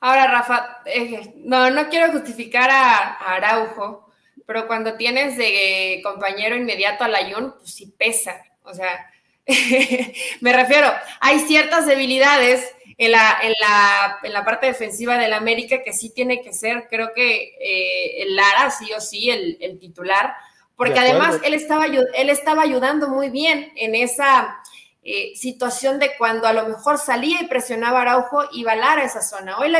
[0.04, 4.12] Ahora, Rafa, eh, no, no quiero justificar a, Araujo,
[4.47, 8.43] pero cuando tienes de compañero inmediato a Layun, pues sí pesa.
[8.63, 9.12] O sea,
[10.41, 15.82] me refiero, hay ciertas debilidades en la, en la, en la parte defensiva del América
[15.84, 19.80] que sí tiene que ser, creo que eh, el Lara sí o sí, el, el
[19.80, 20.36] titular,
[20.75, 24.62] porque además él estaba, él estaba ayudando muy bien en esa
[25.03, 29.23] eh, situación de cuando a lo mejor salía y presionaba a Araujo y balara esa
[29.23, 29.57] zona.
[29.57, 29.79] Hoy la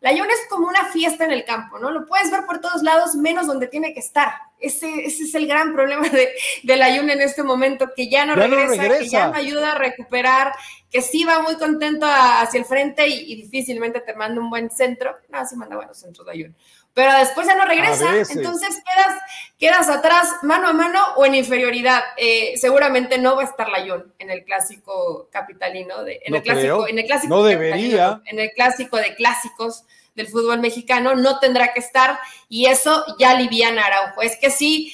[0.00, 1.92] Layón es como una fiesta en el campo, ¿no?
[1.92, 4.32] Lo puedes ver por todos lados, menos donde tiene que estar.
[4.58, 6.30] Ese, ese es el gran problema de,
[6.64, 10.52] de Layún en este momento, que ya no, regresa, que ya no ayuda a recuperar,
[10.90, 15.16] que sí va muy contento hacia el frente y, difícilmente te manda un buen centro.
[15.28, 16.56] No, sí manda buenos centros Layún
[16.98, 18.12] pero después ya no regresa.
[18.28, 19.22] Entonces quedas,
[19.56, 22.02] quedas atrás mano a mano o en inferioridad.
[22.16, 26.88] Eh, seguramente no va a estar Layón en el clásico capitalino, de, en, el clásico,
[26.88, 28.20] en el clásico, no debería.
[28.24, 29.84] En el clásico de clásicos
[30.16, 34.22] del fútbol mexicano, no tendrá que estar y eso ya aliviana a Araujo.
[34.22, 34.92] Es que sí,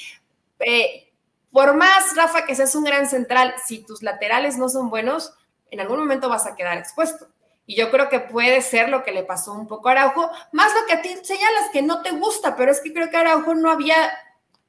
[0.59, 1.11] eh,
[1.51, 5.33] por más, Rafa, que seas un gran central, si tus laterales no son buenos,
[5.71, 7.29] en algún momento vas a quedar expuesto.
[7.66, 10.72] Y yo creo que puede ser lo que le pasó un poco a Araujo, más
[10.74, 13.55] lo que a ti señalas que no te gusta, pero es que creo que Araujo
[13.55, 14.12] no había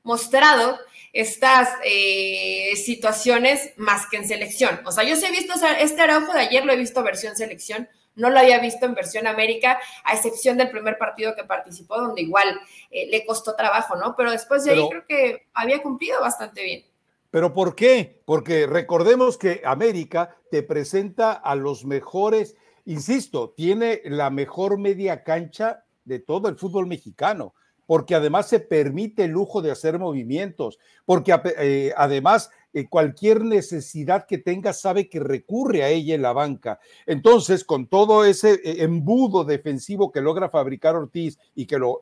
[0.04, 0.80] mostrado
[1.12, 4.82] estas eh, situaciones más que en selección.
[4.86, 7.90] O sea, yo sí he visto este Araujo de ayer, lo he visto versión selección,
[8.16, 12.22] no lo había visto en versión América, a excepción del primer partido que participó, donde
[12.22, 12.60] igual
[12.92, 14.16] eh, le costó trabajo, ¿no?
[14.16, 16.86] Pero después de ahí creo que había cumplido bastante bien.
[17.32, 18.22] ¿Pero por qué?
[18.26, 22.56] Porque recordemos que América te presenta a los mejores
[22.86, 27.54] insisto, tiene la mejor media cancha de todo el fútbol mexicano,
[27.86, 34.26] porque además se permite el lujo de hacer movimientos, porque eh, además eh, cualquier necesidad
[34.26, 36.80] que tenga sabe que recurre a ella en la banca.
[37.06, 42.02] Entonces, con todo ese eh, embudo defensivo que logra fabricar Ortiz y que lo,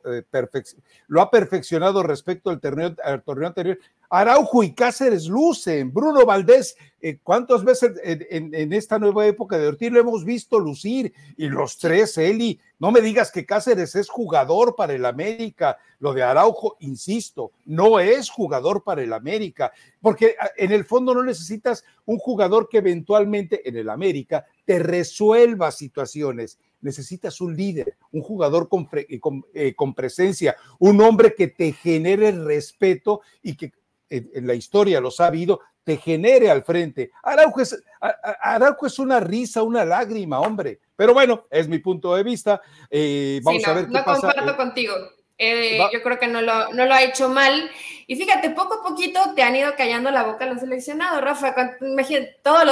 [1.16, 3.78] ha perfeccionado respecto al torneo anterior,
[4.10, 5.92] Araujo y Cáceres lucen.
[5.92, 11.12] Bruno Valdés, eh, ¿cuántas veces en, esta nueva época de Ortiz lo hemos visto lucir?
[11.36, 15.78] Y los tres, Eli, no me digas que Cáceres es jugador para el América.
[15.98, 21.14] Lo de Araujo, insisto, no es jugador para el América, porque ah, en el fondo
[21.14, 27.96] no necesitas un jugador que eventualmente en el América te resuelva situaciones necesitas un líder,
[28.12, 33.72] un jugador con, eh, con, presencia, un hombre que te genere respeto y que
[34.16, 37.10] en, la historia los ha habido, te genere al frente.
[37.22, 37.82] Araujo es,
[38.42, 40.80] Araujo es una risa, una lágrima, hombre.
[40.96, 42.60] Pero bueno, es mi punto de vista.
[42.90, 44.94] Eh, vamos a ver qué no comparto eh, contigo.
[45.36, 47.70] Eh, yo creo que no lo, no lo ha hecho mal.
[48.06, 51.54] Y fíjate, poco a poquito te han ido callando la boca los seleccionados, Rafa.
[51.80, 52.64] Imagínate, todos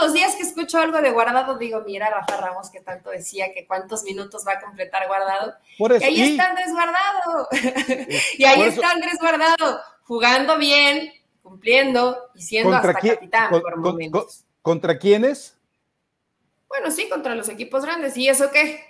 [0.00, 3.66] los días que escucho algo de guardado, digo, mira, Rafa Ramos, que tanto decía que
[3.66, 5.54] cuántos minutos va a completar guardado.
[5.78, 7.48] y ahí está Andrés Guardado.
[8.38, 14.46] y ahí está Andrés Guardado jugando bien, cumpliendo y siendo hasta capitán por momentos.
[14.62, 15.56] ¿Contra quiénes?
[16.66, 18.16] Bueno, sí, contra los equipos grandes.
[18.16, 18.80] ¿Y eso qué?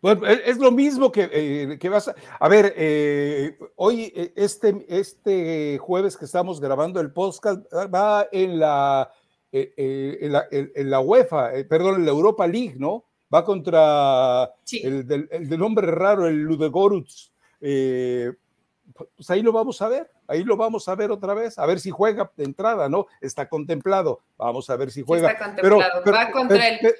[0.00, 2.14] Bueno, es lo mismo que, eh, vas a...
[2.40, 7.64] A ver, eh, hoy, eh, este, este jueves que estamos grabando el podcast,
[7.94, 9.12] va en la,
[9.52, 13.04] en la, UEFA, perdón, en la Europa League, ¿no?
[13.32, 14.50] Va contra
[14.82, 17.32] el, del, nombre raro, el Ludogorets.
[17.60, 21.78] pues ahí lo vamos a ver ahí lo vamos a ver otra vez, a ver
[21.78, 23.06] si juega de entrada, ¿no?
[23.20, 25.30] Está contemplado, vamos a ver si juega.
[25.30, 26.94] está contemplado, va contra el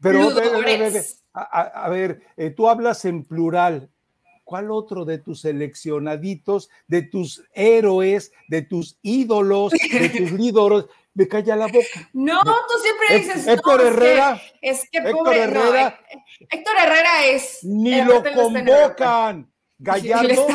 [0.00, 0.30] pero,
[1.32, 3.90] a, ver, eh, tú hablas en plural.
[4.44, 11.26] ¿Cuál otro de tus seleccionaditos, de tus héroes, de tus ídolos, de tus líderes, me
[11.26, 12.08] calla la boca.
[12.12, 13.46] No, tú siempre dices.
[13.46, 14.40] Héctor Herrera.
[14.62, 16.00] Es que, Héctor Herrera.
[16.48, 17.58] Héctor Herrera es.
[17.64, 19.52] Ni lo convocan.
[19.78, 20.46] Gallardo,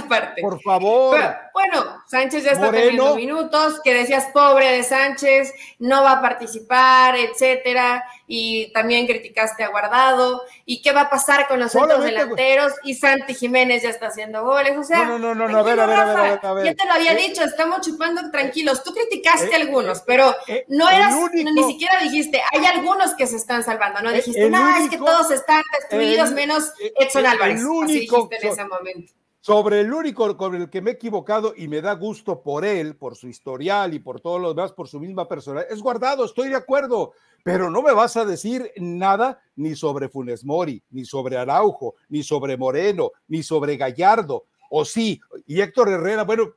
[0.42, 1.20] por favor.
[1.54, 7.16] Bueno, Sánchez ya está teniendo minutos, que decías pobre de Sánchez, no va a participar,
[7.16, 12.74] etcétera, y también criticaste a Guardado, y qué va a pasar con los otros delanteros,
[12.84, 15.80] y Santi Jiménez ya está haciendo goles, o sea, no, no, no, no, a ver,
[15.80, 18.84] a ver, a ver, a ver, Ya te lo había eh, dicho, estamos chupando tranquilos,
[18.84, 23.28] tú criticaste a eh, algunos, pero eh, no eras, ni siquiera dijiste, hay algunos que
[23.28, 28.00] se están salvando, no dijiste, no, es que todos están destruidos menos Edson Álvarez, así
[28.00, 29.13] dijiste en ese momento.
[29.45, 32.95] Sobre el único con el que me he equivocado y me da gusto por él,
[32.95, 36.47] por su historial y por todo lo demás, por su misma persona, es guardado, estoy
[36.47, 37.12] de acuerdo,
[37.43, 42.23] pero no me vas a decir nada ni sobre Funes Mori, ni sobre Araujo, ni
[42.23, 46.53] sobre Moreno, ni sobre Gallardo, o sí, y Héctor Herrera, bueno,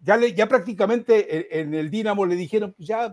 [0.00, 3.12] ya, le, ya prácticamente en, el Dinamo le dijeron, pues ya,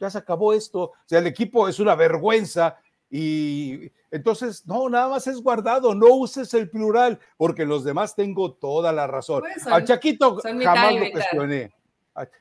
[0.00, 2.76] ya se acabó esto, o sea, el equipo es una vergüenza
[3.14, 8.54] y entonces, no, nada más es guardado, no uses el plural, porque los demás tengo
[8.54, 9.42] toda la razón.
[9.42, 11.74] Pues Al Chaquito jamás lo cuestioné.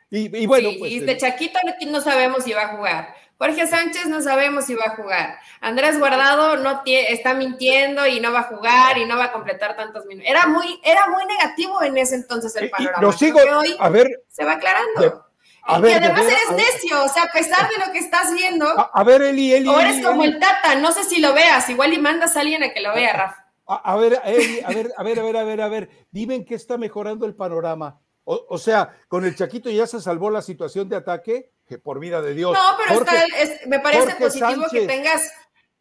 [0.09, 0.93] Y, bueno, pues.
[0.93, 3.13] Y de Chaquito no sabemos si va a jugar.
[3.37, 5.39] Jorge Sánchez no sabemos si va a jugar.
[5.59, 9.75] Andrés Guardado no está mintiendo y no va a jugar y no va a completar
[9.75, 10.29] tantos minutos.
[10.29, 13.01] Era muy, era muy negativo en ese entonces el panorama.
[13.01, 15.30] Lo sigo, hoy a ver, se va aclarando
[15.67, 18.65] y además eres necio, o sea, a pesar de lo que estás viendo.
[18.67, 19.67] A, ver, Eli, Eli.
[19.67, 22.63] O eres como el Tata, no sé si lo veas, igual y mandas a alguien
[22.63, 23.45] a que lo vea, Rafa.
[23.65, 26.55] A, ver, Eli, a ver, a ver, a ver, a ver, a ver, dime que
[26.55, 27.99] está mejorando el panorama.
[28.23, 32.21] O, sea, con el Chaquito ya se salvó la situación de ataque, que por vida
[32.21, 32.53] de Dios.
[32.53, 35.29] No, pero está, me parece positivo que tengas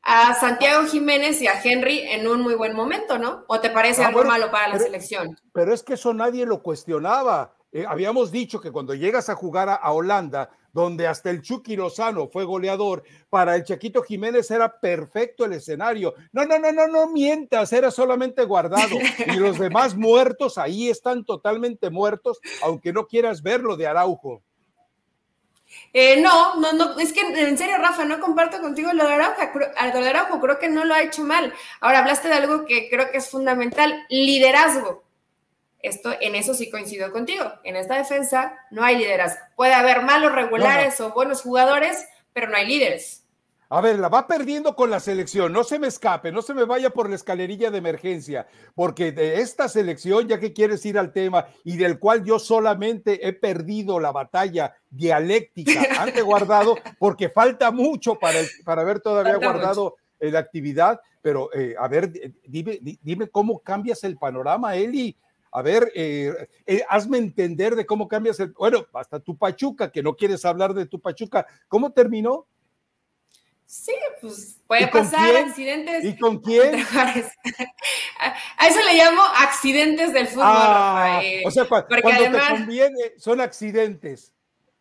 [0.03, 3.45] a Santiago Jiménez y a Henry en un muy buen momento, ¿no?
[3.47, 5.38] ¿O te parece ah, algo malo para la selección?
[5.53, 7.55] Pero es que eso nadie lo cuestionaba.
[7.72, 12.28] Eh, habíamos dicho que cuando llegas a jugar a, Holanda, donde hasta el Chucky Lozano
[12.28, 16.14] fue goleador, para el Chaquito Jiménez era perfecto el escenario.
[16.33, 18.96] No, no, no, no, no mientas, era solamente guardado.
[19.26, 24.42] Y los demás muertos ahí están totalmente muertos, aunque no quieras verlo de Araujo.
[25.92, 29.42] Eh, no, no, no, es que en serio, Rafa, no comparto contigo lo de Araujo,
[29.94, 31.54] lo de Araujo, creo que no lo ha hecho mal.
[31.80, 35.04] Ahora hablaste de algo que creo que es fundamental, liderazgo.
[35.83, 37.45] Esto, en eso sí coincido contigo.
[37.64, 39.40] En esta defensa no hay liderazgo.
[39.57, 43.21] Puede haber malos regulares o buenos jugadores, pero no hay líderes.
[43.73, 45.53] A ver, la va perdiendo con la selección.
[45.53, 49.40] No se me escape, no se me vaya por la escalerilla de emergencia, porque de
[49.40, 54.01] esta selección, ya que quieres ir al tema y del cual yo solamente he perdido
[54.01, 61.01] la batalla dialéctica ante guardado, porque falta mucho para, para haber todavía guardado la actividad.
[61.23, 62.11] Pero, eh, a ver,
[62.45, 65.16] dime, dime cómo cambias el panorama, Eli.
[65.53, 68.53] A ver, eh, eh, hazme entender de cómo cambias el.
[68.53, 71.47] Bueno, hasta tu Pachuca, que no quieres hablar de tu Pachuca.
[71.67, 72.47] ¿Cómo terminó?
[73.67, 76.05] Sí, pues puede pasar accidentes.
[76.05, 76.75] ¿Y con quién?
[78.59, 84.33] A eso le llamo accidentes del fútbol, ah, O sea, cuando te conviene, son accidentes.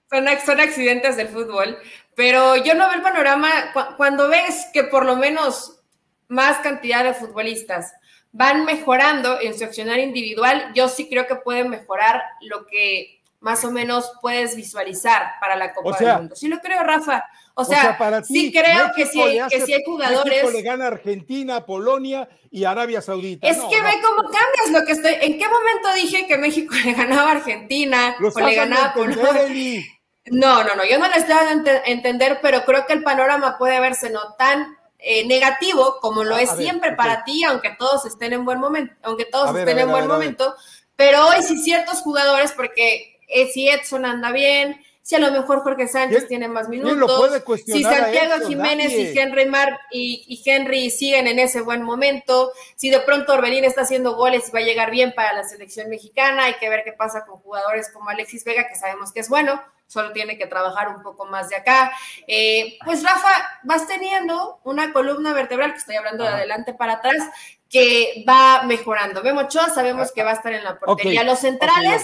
[0.09, 1.77] Son, son accidentes del fútbol,
[2.15, 3.49] pero yo no veo el panorama
[3.95, 5.83] cuando ves que por lo menos
[6.27, 7.93] más cantidad de futbolistas
[8.31, 13.63] van mejorando en su accionar individual, yo sí creo que pueden mejorar lo que más
[13.63, 16.35] o menos puedes visualizar para la Copa del Mundo.
[16.35, 17.23] Sí lo creo, Rafa.
[17.53, 20.31] O sea, para sí creo que sí, que sí hay jugadores.
[20.31, 23.47] México le gana Argentina, Polonia y Arabia Saudita.
[23.47, 25.13] Es que ve cómo cambias lo que estoy.
[25.21, 29.83] ¿En qué momento dije que México le ganaba a Argentina o le ganaba a Polonia?
[30.31, 33.57] No, no, no, yo no le estoy dando a entender, pero creo que el panorama
[33.57, 38.05] puede verse no tan eh, negativo como lo ah, es siempre para ti, aunque todos
[38.05, 40.55] estén en buen momento, aunque todos estén en buen momento.
[40.95, 45.63] Pero hoy sí ciertos jugadores, porque eh, si Edson anda bien, si a lo mejor
[45.63, 51.39] Jorge Sánchez tiene más minutos, si Santiago Jiménez y Henry Mar y, Henry siguen en
[51.39, 55.15] ese buen momento, si de pronto Orbelín está haciendo goles y va a llegar bien
[55.15, 58.75] para la selección mexicana, hay que ver qué pasa con jugadores como Alexis Vega, que
[58.75, 61.91] sabemos que es bueno, solo tiene que trabajar un poco más de acá.
[62.27, 63.31] Eh, pues Rafa,
[63.63, 67.27] vas teniendo una columna vertebral, que estoy hablando de adelante para atrás,
[67.67, 69.23] que va mejorando.
[69.23, 71.23] Vemos Ochoa, sabemos que va a estar en la portería.
[71.23, 72.03] los centrales,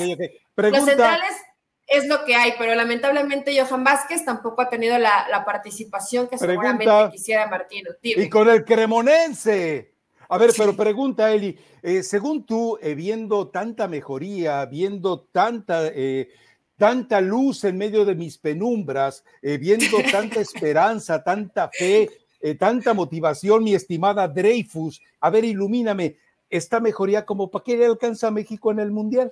[0.55, 1.35] los centrales
[1.87, 6.91] es lo que hay, pero lamentablemente Johan Vázquez tampoco ha tenido la, participación que seguramente
[7.11, 7.91] quisiera Martino.
[8.01, 9.93] Y con el cremonense.
[10.27, 16.29] A ver, pero pregunta, Eli, eh, según tú, eh, viendo tanta mejoría, viendo tanta, eh,
[16.77, 22.09] tanta luz en medio de mis penumbras, viendo tanta esperanza, tanta fe,
[22.57, 26.17] tanta motivación, mi estimada Dreyfus, a ver, ilumíname,
[26.49, 29.31] ¿esta mejoría como para qué le alcanza a México en el Mundial?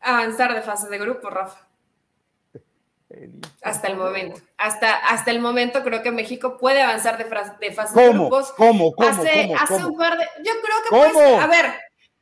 [0.00, 1.66] Avanzar de fase de grupo, Rafa.
[3.62, 4.40] Hasta el momento.
[4.56, 8.52] Hasta, hasta el momento creo que México puede avanzar de, de fase de grupos.
[8.52, 8.92] ¿Cómo?
[8.92, 9.08] ¿Cómo?
[9.08, 10.24] Hace, hace un par de.
[10.44, 11.66] Yo creo que pues, a ver,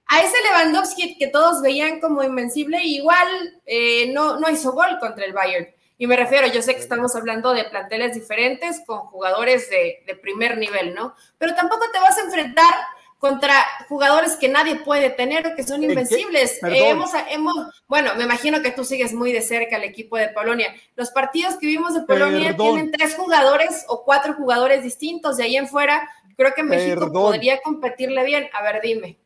[0.07, 3.29] a ese Lewandowski que todos veían como invencible, igual
[3.67, 5.69] eh, no, no hizo gol contra el Bayern.
[5.99, 10.15] Y me refiero, yo sé que estamos hablando de planteles diferentes con jugadores de, de
[10.15, 11.15] primer nivel, ¿no?
[11.37, 12.75] Pero tampoco te vas a enfrentar
[13.19, 13.55] contra
[13.89, 16.63] jugadores que nadie puede tener o que son invencibles.
[16.63, 17.55] Eh, hemos, hemos,
[17.89, 20.73] bueno, me imagino que tú sigues muy de cerca al equipo de Polonia.
[20.95, 25.37] Los partidos que vimos de Polonia tienen tres jugadores o cuatro jugadores distintos.
[25.37, 28.49] De ahí en fuera, creo que México podría competirle bien.
[28.53, 29.19] A ver, dime.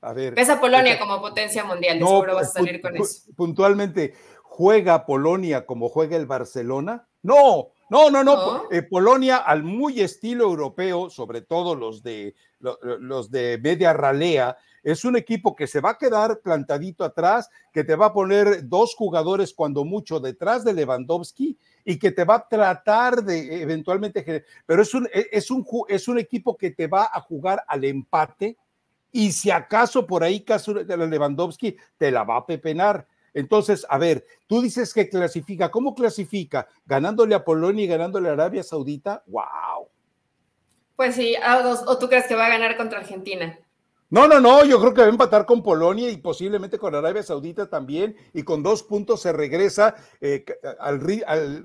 [0.00, 0.34] A ver.
[0.34, 3.22] Ves a Polonia como potencia mundial, no, seguro vas a salir con eso.
[3.36, 7.06] Puntualmente, ¿juega Polonia como juega el Barcelona?
[7.22, 8.64] No, no, no, no.
[8.70, 15.04] Eh, Polonia al muy estilo europeo, sobre todo los de los de media ralea, es
[15.04, 18.94] un equipo que se va a quedar plantadito atrás, que te va a poner dos
[18.94, 24.82] jugadores cuando mucho detrás de Lewandowski y que te va a tratar de eventualmente, pero
[24.82, 28.56] es un, e, es un, es un equipo que te va a jugar al empate
[29.12, 33.06] y si acaso por ahí caso Lewandowski te la va a pepenar.
[33.34, 36.66] Entonces, a ver, tú dices que clasifica, ¿cómo clasifica?
[36.84, 39.88] Ganándole a Polonia y ganándole a Arabia Saudita, wow.
[40.96, 41.34] Pues sí,
[41.86, 43.58] o tú crees que va a ganar contra Argentina.
[44.12, 47.22] No, no, no, yo creo que va a empatar con Polonia y posiblemente con Arabia
[47.22, 50.44] Saudita también, y con dos puntos se regresa eh,
[50.78, 51.00] al,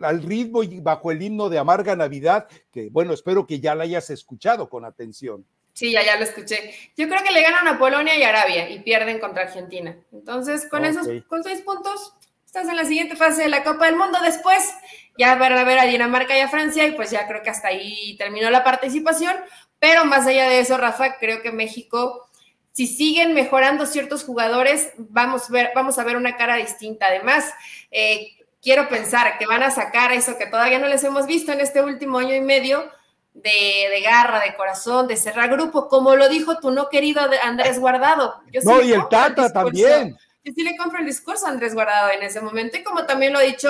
[0.02, 3.84] al, ritmo y bajo el himno de Amarga Navidad, que bueno, espero que ya la
[3.84, 5.46] hayas escuchado con atención.
[5.74, 6.74] Sí, ya, ya lo escuché.
[6.96, 9.96] Yo creo que le ganan a Polonia y Arabia y pierden contra Argentina.
[10.14, 12.16] Entonces, con esos, con seis puntos,
[12.46, 14.18] estás en la siguiente fase de la Copa del Mundo.
[14.24, 14.74] Después,
[15.18, 17.70] ya van a ver a Dinamarca y a Francia y pues ya creo que hasta
[17.70, 19.36] ahí terminó la participación,
[19.80, 22.28] pero más allá de eso, Rafa, creo que México,
[22.72, 27.08] si siguen mejorando ciertos jugadores, vamos, ver, vamos a ver una cara distinta.
[27.08, 27.46] Además,
[27.92, 31.62] eh, quiero pensar que van a sacar eso que todavía no les hemos visto en
[31.62, 32.92] este último año y medio,
[33.44, 38.42] de, garra, de corazón, de cerrar grupo, como lo dijo tu no querido Andrés Guardado.
[38.64, 40.18] no, y el Tata también.
[40.44, 43.34] Yo sí le compro el discurso a Andrés Guardado en ese momento, y como también
[43.34, 43.70] lo ha dicho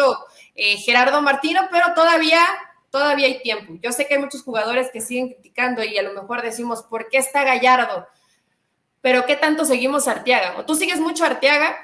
[0.58, 2.42] eh, Gerardo Martino, pero todavía
[2.90, 3.74] todavía hay tiempo.
[3.82, 7.10] Yo sé que hay muchos jugadores que siguen criticando y a lo mejor decimos, ¿por
[7.10, 8.08] qué está Gallardo?
[9.02, 10.58] Pero ¿qué tanto seguimos a Arteaga?
[10.58, 11.78] ¿O tú sigues mucho a Arteaga?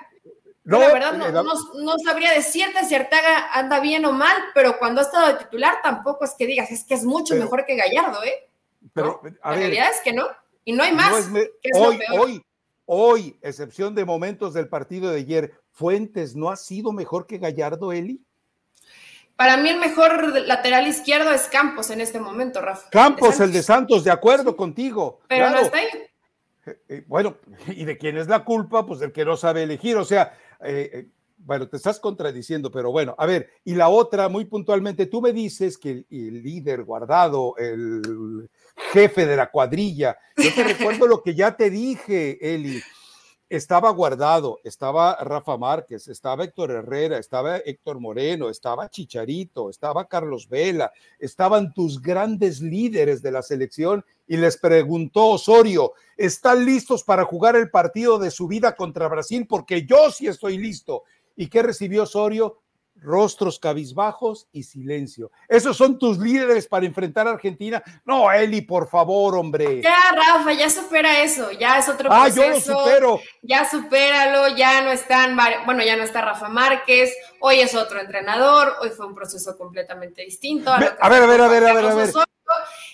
[0.64, 1.44] No, la verdad no, eh,
[1.84, 5.76] no, sabría decirte si Arteaga anda bien o mal, pero cuando ha estado de titular
[5.84, 8.50] tampoco es que digas, es que es mucho mejor que Gallardo, ¿eh?
[8.94, 10.28] Pero, la realidad es que no,
[10.64, 11.30] y no hay más.
[11.76, 12.46] hoy, hoy,
[12.86, 17.92] hoy, excepción de momentos del partido de ayer, Fuentes no ha sido mejor que Gallardo,
[17.92, 18.22] Eli.
[19.36, 22.90] Para mí el mejor lateral izquierdo es Campos en este momento, Rafa.
[22.90, 25.22] Campos, el de Santos, de acuerdo contigo.
[25.28, 25.88] Pero no está ahí.
[26.66, 28.86] Eh, eh, bueno, ¿y de quién es la culpa?
[28.86, 29.98] Pues el que no sabe elegir.
[29.98, 31.08] O sea, eh,
[31.38, 35.34] bueno, te estás contradiciendo, pero bueno, a ver, y la otra, muy puntualmente, tú me
[35.34, 38.50] dices que el, el líder guardado, el
[38.94, 42.82] jefe de la cuadrilla, yo te recuerdo lo que ya te dije, Eli
[43.56, 50.50] estaba guardado, estaba Rafa Márquez, estaba Héctor Herrera, estaba Héctor Moreno, estaba Chicharito, estaba Carlos
[50.50, 57.26] Vela, estaban tus grandes líderes de la selección y les preguntó Osorio, ¿están listos para
[57.26, 59.46] jugar el partido de su vida contra Brasil?
[59.48, 61.04] Porque yo sí estoy listo.
[61.36, 62.63] ¿Y qué recibió Osorio?
[63.04, 65.32] Rostros cabizbajos y silencio.
[65.48, 67.84] ¿Esos son tus líderes para enfrentar a Argentina?
[68.06, 69.82] No, Eli, por favor, hombre.
[69.82, 72.42] Ya, Rafa, ya supera eso, ya es otro proceso.
[72.42, 73.22] Ah, yo lo supero.
[73.42, 78.76] Ya supéralo, ya no están, bueno, ya no está Rafa Márquez, hoy es otro entrenador,
[78.82, 80.72] hoy fue un proceso completamente distinto.
[80.72, 82.10] A, ver, a ver, a ver, a ver, a ver.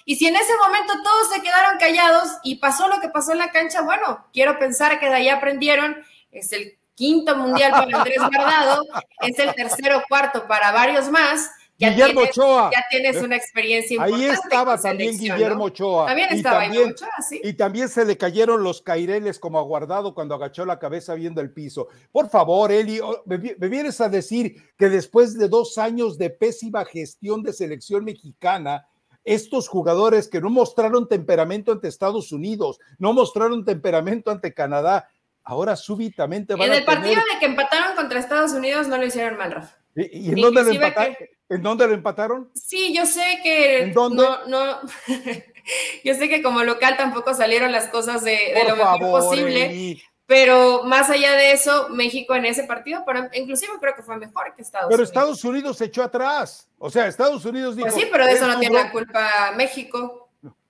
[0.06, 3.38] Y si en ese momento todos se quedaron callados y pasó lo que pasó en
[3.38, 8.18] la cancha, bueno, quiero pensar que de ahí aprendieron, es el quinto mundial para Andrés
[8.18, 8.84] Guardado,
[9.22, 11.50] es el tercero o cuarto para varios más.
[11.78, 12.72] Ya Guillermo tienes, Ochoa.
[12.74, 14.26] Ya tienes una experiencia importante.
[14.26, 16.08] Ahí estaba también Guillermo Ochoa.
[16.08, 17.40] También estaba Guillermo Ochoa, sí.
[17.42, 21.40] Y también se le cayeron los caireles como a Guardado cuando agachó la cabeza viendo
[21.40, 21.88] el piso.
[22.12, 26.32] Por favor, Eli, oh, me, me vienes a decir que después de dos años de
[26.32, 28.86] pésima gestión de selección mexicana,
[29.24, 35.08] estos jugadores que no mostraron temperamento ante Estados Unidos, no mostraron temperamento ante Canadá,
[35.44, 39.38] ahora súbitamente van En el partido de que empataron contra Estados Unidos no lo hicieron
[39.38, 39.78] mal, Rafa.
[39.96, 41.16] ¿Y, en, dónde lo empataron?
[41.50, 42.52] ¿En dónde lo empataron?
[42.54, 44.24] Sí, yo sé que ¿En dónde?
[44.24, 44.80] no, no
[46.04, 50.02] yo sé que como local tampoco salieron las cosas de, lo mejor posible.
[50.26, 54.54] Pero más allá de eso, México en ese partido, pero inclusive creo que fue mejor
[54.56, 55.12] que Estados pero Unidos.
[55.12, 56.70] Pero Estados Unidos se echó atrás.
[56.78, 57.96] O sea, Estados Unidos pues dijo.
[57.96, 60.29] Pues sí, pero de eso no tiene la culpa México.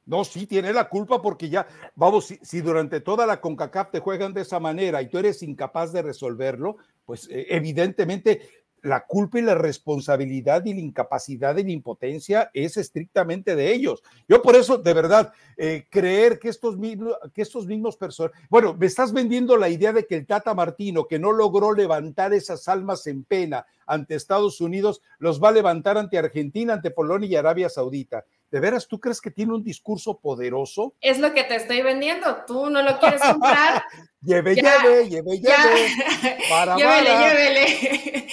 [0.10, 4.34] No, sí tiene la culpa porque ya, vamos, si, durante toda la CONCACAF te juegan
[4.34, 8.42] de esa manera y tú eres incapaz de resolverlo, pues eh, evidentemente
[8.82, 14.02] la culpa y la responsabilidad y la incapacidad y la impotencia es estrictamente de ellos.
[14.28, 18.74] Yo por eso, de verdad, eh, creer que estos mismos, que estos mismos personas, bueno,
[18.74, 22.68] me estás vendiendo la idea de que el Tata Martino, que no logró levantar esas
[22.68, 27.36] almas en pena ante Estados Unidos, los va a levantar ante Argentina, ante Polonia y
[27.36, 28.26] Arabia Saudita.
[28.52, 30.96] ¿De veras tú crees que tiene un discurso poderoso?
[31.02, 32.44] Es lo que te estoy vendiendo.
[32.48, 33.84] Tú no lo quieres comprar.
[34.22, 36.38] lleve, lleve, lleve, lleve.
[36.50, 38.28] Para, llévele, llévele.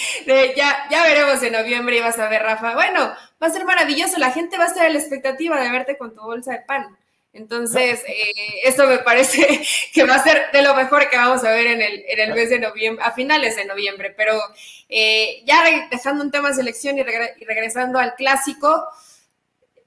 [0.56, 2.74] ya, ya veremos en noviembre y vas a ver, Rafa.
[2.74, 3.12] Bueno,
[3.42, 4.18] va a ser maravilloso.
[4.18, 6.96] La gente va a estar a la expectativa de verte con tu bolsa de pan.
[7.34, 8.32] Entonces, eh,
[8.64, 9.60] esto me parece
[9.92, 12.34] que va a ser de lo mejor que vamos a ver en el, en el
[12.34, 14.14] mes de noviembre, a finales de noviembre.
[14.16, 14.40] Pero
[14.88, 18.88] eh, ya dejando un tema de selección y regresando al clásico,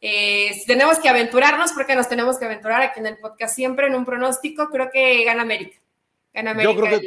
[0.01, 3.95] eh, tenemos que aventurarnos porque nos tenemos que aventurar aquí en el podcast siempre en
[3.95, 4.69] un pronóstico.
[4.69, 5.77] Creo que gana América.
[6.33, 6.99] Gana América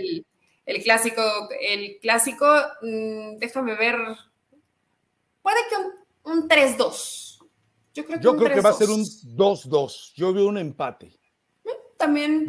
[0.64, 1.22] el, clásico.
[1.60, 2.46] El clásico,
[2.82, 3.96] mm, déjame ver.
[5.42, 5.76] Puede que
[6.30, 7.38] un, 3-2.
[7.94, 10.12] Yo creo que, Yo creo que va a ser un 2-2.
[10.14, 11.21] Yo veo un empate
[12.02, 12.46] también.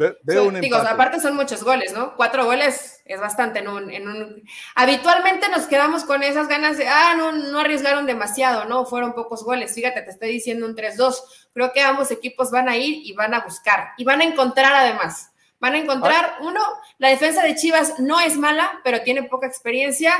[0.60, 2.16] digo, aparte son muchos goles, ¿no?
[2.16, 4.42] Cuatro goles es bastante en un, en un.
[4.74, 8.84] Habitualmente nos quedamos con esas ganas de, ah, no, no arriesgaron demasiado, ¿no?
[8.84, 9.74] Fueron pocos goles.
[9.74, 11.14] Fíjate, te estoy diciendo un 3-2.
[11.52, 13.90] Creo que ambos equipos van a ir y van a buscar.
[13.96, 15.30] Y van a encontrar además.
[15.60, 16.60] Van a encontrar, uno,
[16.98, 20.12] la defensa de Chivas no es mala, pero tiene poca experiencia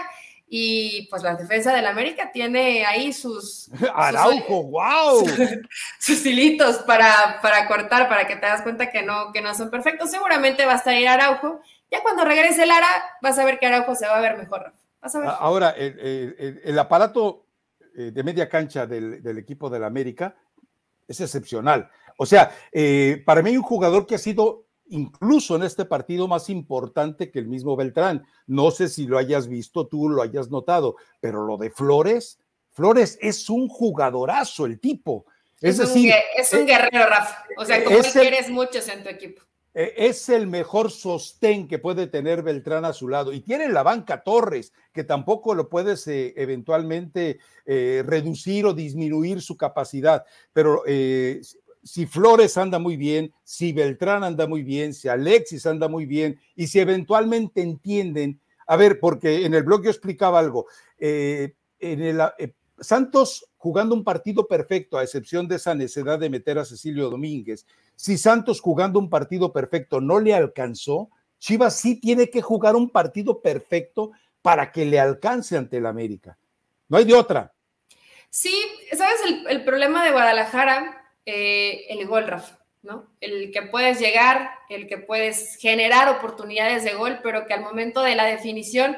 [0.57, 3.69] y pues la defensa del América tiene ahí sus...
[3.93, 5.27] Araujo, wow.
[5.99, 9.69] Sus, hilitos para, para cortar, para que te das cuenta que no, que no son
[9.69, 10.13] perfectos.
[10.13, 11.61] Seguramente va a estar ahí Araujo.
[11.91, 12.87] Ya cuando regrese Lara,
[13.21, 14.73] vas a ver que Araujo se va a ver mejor.
[15.01, 15.29] Vas a ver.
[15.41, 17.49] Ahora, el, el, aparato
[17.97, 20.37] eh, de media cancha del, equipo del América
[21.09, 21.91] es excepcional.
[22.17, 26.29] O sea, eh, para mí hay un jugador que ha sido incluso en este partido
[26.29, 28.25] más importante que el mismo Beltrán.
[28.47, 32.39] No sé si lo hayas visto, tú lo hayas notado, pero lo de Flores,
[32.71, 35.27] Flores es un jugadorazo el tipo.
[35.61, 37.45] Es, decir, un, es un guerrero, Rafa.
[37.57, 39.43] O sea, como él quieres muchos en tu equipo.
[39.73, 43.33] Eh, es el mejor sostén que puede tener Beltrán a su lado.
[43.33, 49.41] Y tiene la banca Torres, que tampoco lo puedes eh, eventualmente eh, reducir o disminuir
[49.41, 50.25] su capacidad.
[50.53, 50.83] Pero
[51.85, 56.41] si Flores anda muy bien, si Beltrán anda muy bien, si Alexis anda muy bien,
[56.57, 60.67] y si eventualmente entienden, a ver, porque en el blog yo explicaba algo,
[60.99, 62.21] en el,
[62.79, 67.67] Santos jugando un partido perfecto, a excepción de esa necesidad de meter a Cecilio Domínguez,
[67.97, 72.91] si Santos jugando un partido perfecto no le alcanzó, Chivas sí tiene que jugar un
[72.91, 74.13] partido perfecto
[74.43, 76.37] para que le alcance ante el América.
[76.89, 77.53] No hay de otra.
[78.31, 78.55] Sí,
[78.93, 81.04] ¿sabes el, problema de Guadalajara?
[81.27, 83.07] Eh, el gol, Rafa, ¿no?
[83.21, 88.03] El que puedes llegar, el que puedes generar oportunidades de gol, pero que al momento
[88.03, 88.97] de la definición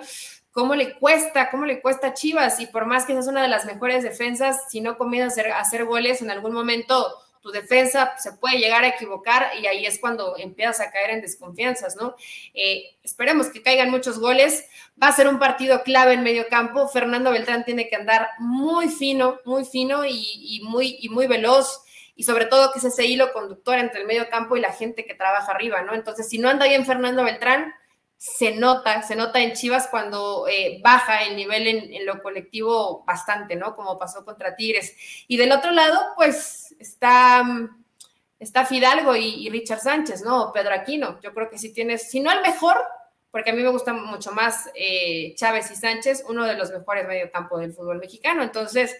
[0.57, 3.67] cómo le cuesta, cómo le cuesta Chivas, y por más que seas una de las
[3.67, 8.59] mejores defensas, si no comienzas a hacer, goles en algún momento, tu defensa se puede
[8.59, 12.17] llegar a equivocar y ahí es cuando empiezas a caer en desconfianzas, ¿no?
[12.55, 14.65] Eh, esperemos que caigan muchos goles.
[15.01, 16.89] Va a ser un partido clave en medio campo.
[16.89, 21.83] Fernando Beltrán tiene que andar muy fino, muy fino y, muy, y muy veloz
[22.17, 25.05] y sobre todo que es ese hilo conductor entre el medio campo y la gente
[25.05, 25.95] que trabaja arriba, ¿no?
[25.95, 27.75] Entonces, si no anda bien Fernando Beltrán,
[28.17, 33.55] se nota, se nota en Chivas cuando eh, baja el nivel en, lo colectivo bastante,
[33.55, 33.77] ¿no?
[33.77, 34.97] Como pasó contra Tigres.
[35.29, 37.45] Y del otro lado, pues está,
[38.39, 40.51] está Fidalgo y, Richard Sánchez, ¿no?
[40.53, 41.21] Pedro Aquino.
[41.21, 42.79] Yo creo que si tienes, si no el mejor,
[43.31, 47.07] porque a mí me gusta mucho más eh, Chávez y Sánchez, uno de los mejores
[47.07, 48.43] mediocampo del fútbol mexicano.
[48.43, 48.97] Entonces,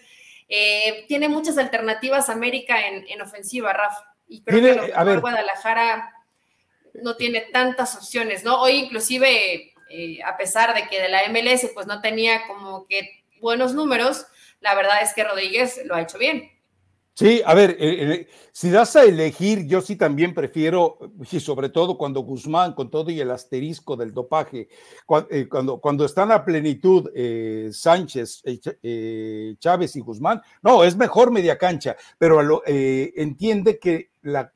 [0.49, 4.15] eh, tiene muchas alternativas América en, ofensiva, Rafa.
[4.27, 6.13] Y creo que a ver, Guadalajara
[6.95, 8.61] no tiene tantas opciones, ¿no?
[8.61, 13.23] Hoy inclusive, eh, a pesar de que de la MLS pues no tenía como que
[13.39, 14.25] buenos números,
[14.59, 16.51] la verdad es que Rodríguez lo ha hecho bien.
[17.17, 20.99] Sí, a ver, eh, eh, si das a elegir, yo sí también prefiero,
[21.31, 24.69] y sobre todo cuando Guzmán, con todo y el asterisco del dopaje,
[25.07, 27.09] cuando, cuando, están a plenitud
[27.71, 28.43] Sánchez,
[29.57, 34.53] Chávez y Guzmán, no, es mejor media cancha, pero entiende que la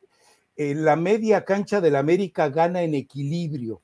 [0.55, 3.82] eh, la media cancha del América gana en equilibrio,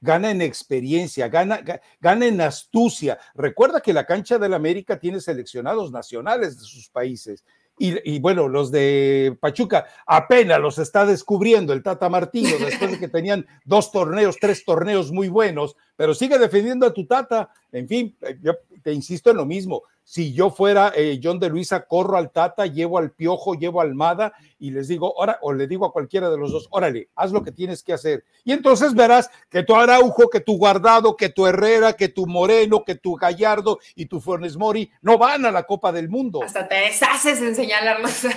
[0.00, 1.60] gana en experiencia, gana,
[2.00, 3.18] gana en astucia.
[3.34, 7.44] Recuerda que la cancha del América tiene seleccionados nacionales de sus países.
[7.78, 13.08] Y, bueno, los de Pachuca apenas los está descubriendo el Tata Martino después de que
[13.08, 17.50] tenían dos torneos, tres torneos muy buenos, pero sigue defendiendo a tu Tata.
[17.72, 21.48] En fin, eh, yo te insisto en lo mismo si yo fuera eh, John de
[21.48, 25.52] Luisa, corro al Tata, llevo al Piojo, llevo al Almada y les digo, ahora, o
[25.52, 28.22] le digo a cualquiera de los dos, órale, haz lo que tienes que hacer.
[28.44, 32.84] Y entonces verás que tu Araujo, que tu Guardado, que tu Herrera, que tu Moreno,
[32.84, 36.40] que tu Gallardo y tu Fuernes Mori no van a la Copa del Mundo.
[36.40, 38.26] Hasta te deshaces en señalarlos.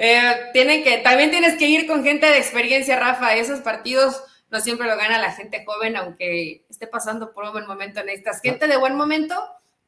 [0.00, 0.20] Eh,
[0.52, 3.34] tienen que, también tienes que ir con gente de experiencia, Rafa.
[3.34, 7.66] Esos partidos no siempre lo gana la gente joven, aunque esté pasando por un buen
[7.66, 8.04] momento.
[8.04, 9.34] Necesitas gente de buen momento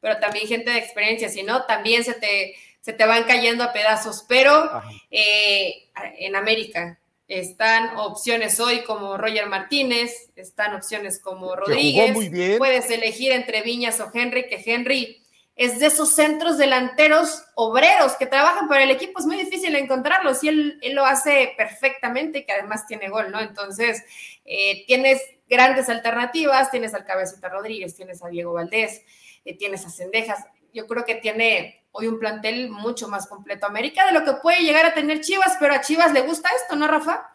[0.01, 3.71] pero también gente de experiencia, si no, también se te, se te van cayendo a
[3.71, 4.25] pedazos.
[4.27, 4.69] Pero
[5.09, 12.57] eh, en América están opciones hoy como Roger Martínez, están opciones como Rodríguez.
[12.57, 15.21] Puedes elegir entre Viñas o Henry, que Henry
[15.55, 20.43] es de esos centros delanteros obreros que trabajan para el equipo, es muy difícil encontrarlos
[20.43, 23.39] y él, lo hace perfectamente y que además tiene gol, ¿no?
[23.39, 24.03] Entonces,
[24.45, 29.03] eh, tienes grandes alternativas, tienes al Cabecita Rodríguez, tienes a Diego Valdés,
[29.45, 30.45] eh, tiene esas cendejas.
[30.73, 34.63] Yo creo que tiene hoy un plantel mucho más completo América de lo que puede
[34.63, 37.27] llegar a tener Chivas, pero a Chivas le gusta esto, ¿no, Rafa?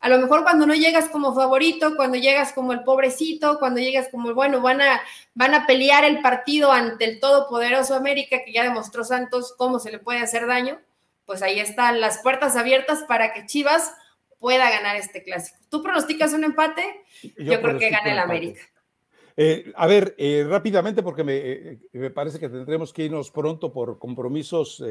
[0.00, 4.08] A lo mejor cuando no llegas como favorito, cuando llegas como el pobrecito, cuando llegas
[4.08, 5.00] como, bueno, van a,
[5.34, 9.92] van a pelear el partido ante el todopoderoso América, que ya demostró Santos cómo se
[9.92, 10.80] le puede hacer daño,
[11.26, 13.92] pues ahí están las puertas abiertas para que Chivas
[14.38, 15.58] pueda ganar este clásico.
[15.68, 17.04] ¿Tú pronosticas un empate?
[17.36, 18.62] Yo, creo que gana el América.
[19.36, 23.98] Eh, a ver, eh, rápidamente, porque eh, me, parece que tendremos que irnos pronto por
[23.98, 24.82] compromisos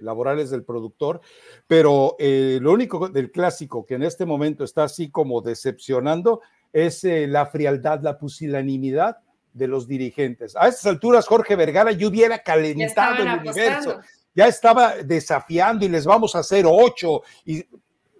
[0.00, 1.20] laborales del productor,
[1.66, 6.40] pero lo único del clásico que en este momento está así como decepcionando
[6.72, 9.18] es la frialdad, la pusilanimidad
[9.52, 10.56] de los dirigentes.
[10.56, 14.00] A estas alturas, Jorge Vergara ya hubiera calentado el universo,
[14.34, 17.64] ya estaba desafiando y les vamos a hacer ocho, y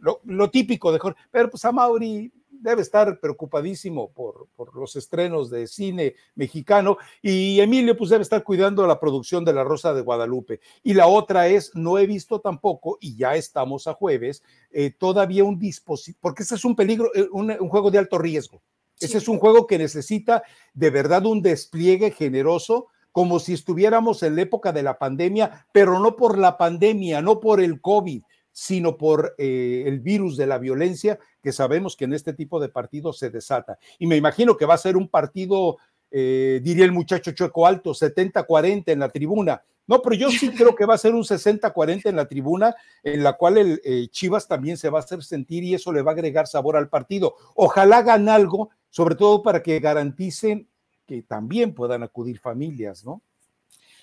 [0.00, 2.30] lo, lo típico de Jorge, pero pues a Mauri
[2.62, 8.42] debe estar preocupadísimo por, por, los estrenos de cine mexicano y Emilio pues debe estar
[8.44, 10.60] cuidando la producción de La Rosa de Guadalupe.
[10.82, 15.44] Y la otra es, no he visto tampoco, y ya estamos a jueves, eh, todavía
[15.44, 18.62] un dispositivo, porque ese es un peligro, eh, un, un juego de alto riesgo.
[19.00, 20.44] Ese es un juego que necesita
[20.74, 25.98] de verdad un despliegue generoso como si estuviéramos en la época de la pandemia, pero
[25.98, 30.58] no por la pandemia, no por el COVID, sino por eh, el virus de la
[30.58, 33.78] violencia que sabemos que en este tipo de partidos se desata.
[33.98, 35.76] Y me imagino que va a ser un partido,
[36.10, 39.62] eh, diría el muchacho Chueco Alto, 70-40 en la tribuna.
[39.86, 43.22] No, pero yo sí creo que va a ser un 60-40 en la tribuna, en
[43.22, 46.12] la cual el eh, Chivas también se va a hacer sentir y eso le va
[46.12, 47.34] a agregar sabor al partido.
[47.56, 50.68] Ojalá hagan algo, sobre todo para que garanticen
[51.06, 53.22] que también puedan acudir familias, ¿no?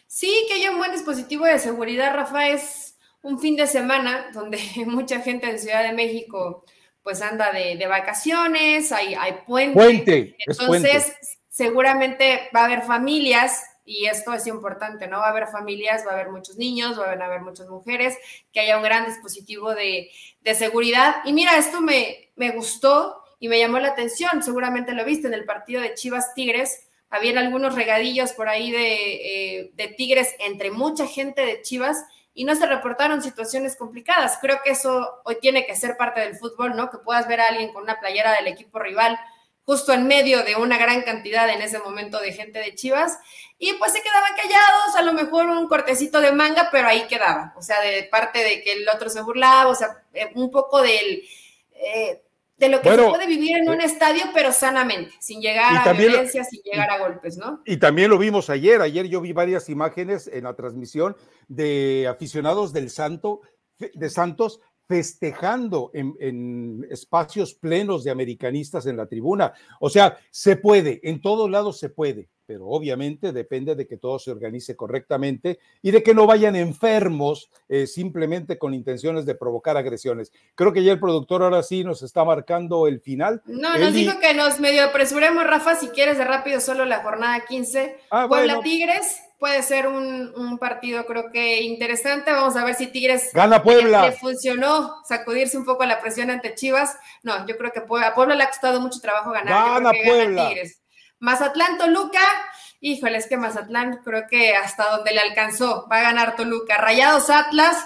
[0.05, 4.59] Sí, que haya un buen dispositivo de seguridad, Rafa, es un fin de semana donde
[4.85, 6.65] mucha gente en Ciudad de México
[7.03, 9.73] pues anda de, vacaciones, hay, hay puente.
[9.73, 10.35] Puente.
[10.45, 11.13] Entonces,
[11.49, 15.17] seguramente va a haber familias y esto es importante, ¿no?
[15.17, 18.17] Va a haber familias, va a haber muchos niños, va a haber muchas mujeres,
[18.51, 21.15] que haya un gran dispositivo de, de seguridad.
[21.25, 25.33] Y mira, esto me, me gustó y me llamó la atención, seguramente lo viste en
[25.33, 31.07] el partido de Chivas Tigres, habían algunos regadillos por ahí eh, de, Tigres entre mucha
[31.07, 32.05] gente de Chivas
[32.39, 34.37] y no se reportaron situaciones complicadas.
[34.39, 36.89] Creo que eso hoy tiene que ser parte del fútbol, ¿no?
[36.89, 39.19] Que puedas ver a alguien con una playera del equipo rival
[39.65, 43.19] justo en medio de una gran cantidad en ese momento de gente de Chivas
[43.57, 47.53] y pues se quedaban callados, a lo mejor un cortecito de manga, pero ahí quedaba,
[47.57, 50.81] o sea, de parte de que el otro se burlaba, o sea, eh, un poco
[50.81, 51.21] del...
[51.73, 52.23] Eh,
[52.59, 56.43] de lo que se puede vivir en un estadio, pero sanamente, sin llegar a violencia,
[56.43, 57.61] sin llegar a golpes, ¿no?
[57.65, 58.81] Y también lo vimos ayer.
[58.81, 61.15] Ayer yo vi varias imágenes en la transmisión
[61.47, 63.41] de aficionados del Santo,
[63.77, 69.53] de Santos festejando en, en, espacios plenos de americanistas en la tribuna.
[69.79, 74.17] O sea, se puede, en todos lados se puede pero obviamente depende de que todo
[74.17, 79.77] se organice correctamente y de que no vayan enfermos eh, simplemente con intenciones de provocar
[79.77, 80.31] agresiones.
[80.55, 83.43] Creo que ya el productor ahora sí nos está marcando el final.
[83.45, 87.45] No, nos dijo que nos medio apresuremos, Rafa, si quieres de rápido solo la jornada
[87.47, 87.99] 15.
[88.09, 92.31] Ah, Puebla Tigres puede ser un, partido creo que interesante.
[92.31, 94.07] Vamos a ver si Tigres gana Puebla.
[94.07, 96.97] Le, funcionó sacudirse un poco la presión ante Chivas.
[97.21, 99.83] No, yo creo que a Puebla le ha costado mucho trabajo ganar.
[99.83, 100.49] Gana Puebla.
[100.49, 100.79] Tigres.
[101.19, 102.21] Mazatlán, Toluca.
[102.81, 106.77] Híjole, es que Mazatlán creo que hasta donde le alcanzó va a ganar Toluca.
[106.77, 107.77] Rayados Atlas,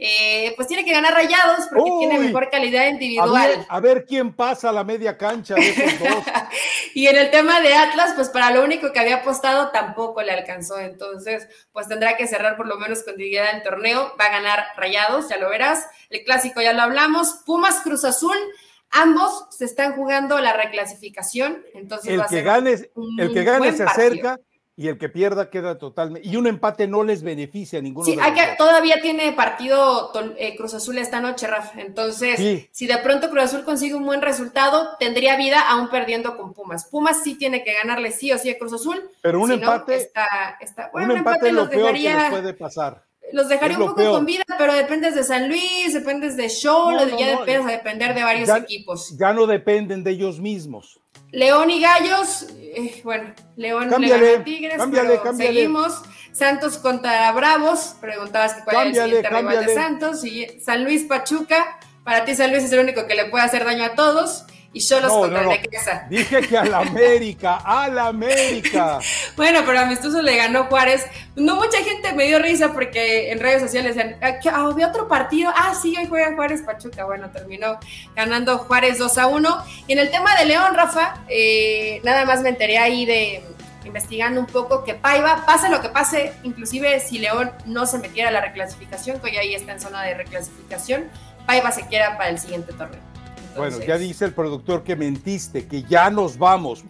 [0.00, 3.66] eh, pues tiene que ganar Rayados porque tiene mejor calidad individual.
[3.68, 6.24] A ver, quién pasa a la media cancha de esos dos.
[6.94, 10.32] y en el tema de Atlas, pues para lo único que había apostado tampoco le
[10.32, 10.78] alcanzó.
[10.78, 14.14] Entonces, pues tendrá que cerrar por lo menos con dignidad el torneo.
[14.18, 15.84] Va a ganar Rayados, ya lo verás.
[16.08, 17.42] El clásico ya lo hablamos.
[17.44, 18.36] Pumas Cruz Azul.
[18.90, 22.76] Ambos se están jugando la reclasificación, entonces el que gane,
[23.18, 24.38] el que gane se acerca
[24.78, 26.28] y el que pierda queda totalmente.
[26.28, 28.06] Y un empate no les beneficia a ninguno.
[28.06, 31.80] Sí, hay que, todavía tiene partido eh, Cruz Azul esta noche, Rafa.
[31.80, 36.54] Entonces, si de pronto Cruz Azul consigue un buen resultado, tendría vida aún perdiendo con
[36.54, 36.86] Pumas.
[36.86, 39.02] Pumas sí tiene que ganarle sí o sí a Cruz Azul.
[39.20, 43.86] Pero un empate, está, está, un, empate, lo peor que puede pasar los dejaría un
[43.86, 48.14] poco con vida, pero dependes de San Luis, dependes de Show, ya dependes a depender
[48.14, 49.16] de varios equipos.
[49.18, 51.00] Ya no dependen de ellos mismos.
[51.30, 56.02] León y Gallos, eh, bueno, León cámbiale, le Tigres, pero seguimos.
[56.32, 61.80] Santos contra Bravos, preguntabas cuál es el siguiente rival de Santos, y San Luis Pachuca,
[62.04, 64.80] para ti San Luis es el único que le puede hacer daño a todos y
[64.80, 65.50] Cholos no, contra no,
[66.10, 68.98] Dije que al América, al América.
[69.36, 71.06] bueno, pero a Amistoso le ganó Juárez.
[71.36, 75.08] No mucha gente me dio risa porque en redes sociales decían, ah, ah, había otro
[75.08, 75.50] partido.
[75.56, 77.04] Ah, sí, hoy juega Juárez Pachuca.
[77.06, 77.78] Bueno, terminó
[78.14, 79.64] ganando Juárez 2 a 1.
[79.86, 83.42] Y en el tema de León, Rafa, eh, nada más me enteré ahí de
[83.84, 88.28] investigando un poco que Paiva, pase lo que pase, inclusive si León no se metiera
[88.28, 91.08] a la reclasificación, que hoy ahí está en zona de reclasificación,
[91.46, 93.07] Paiva se quiera para el siguiente torneo.
[93.58, 96.84] Bueno, ya dice el productor que mentiste, que ya nos vamos.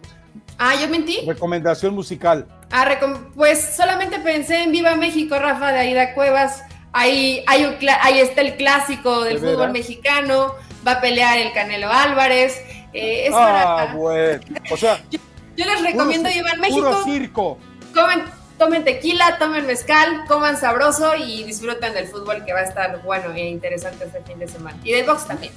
[0.57, 1.21] Ah, ¿yo mentí?
[1.25, 2.45] Recomendación musical.
[2.71, 2.87] Ah,
[3.35, 6.63] pues solamente pensé en Viva México, Rafa, de Aida Cuevas.
[6.91, 10.55] Ahí, hay un ahí está el clásico del fútbol mexicano.
[10.85, 12.61] Va a pelear el Canelo Álvarez.
[12.93, 14.41] Eh, ah, bueno.
[14.71, 15.19] O sea, yo,
[15.55, 16.79] les recomiendo Viva México.
[16.79, 17.57] Puro circo.
[17.93, 18.23] Comen,
[18.57, 23.33] tomen tequila, tomen mezcal, coman sabroso y disfruten del fútbol que va a estar bueno
[23.33, 24.77] e interesante este fin de semana.
[24.83, 25.53] Y del box también.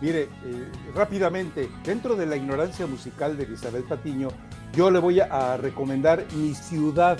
[0.00, 0.28] Mire, eh,
[0.94, 4.28] rápidamente, dentro de la ignorancia musical de Isabel Patiño,
[4.72, 7.18] yo le voy a, recomendar Mi Ciudad.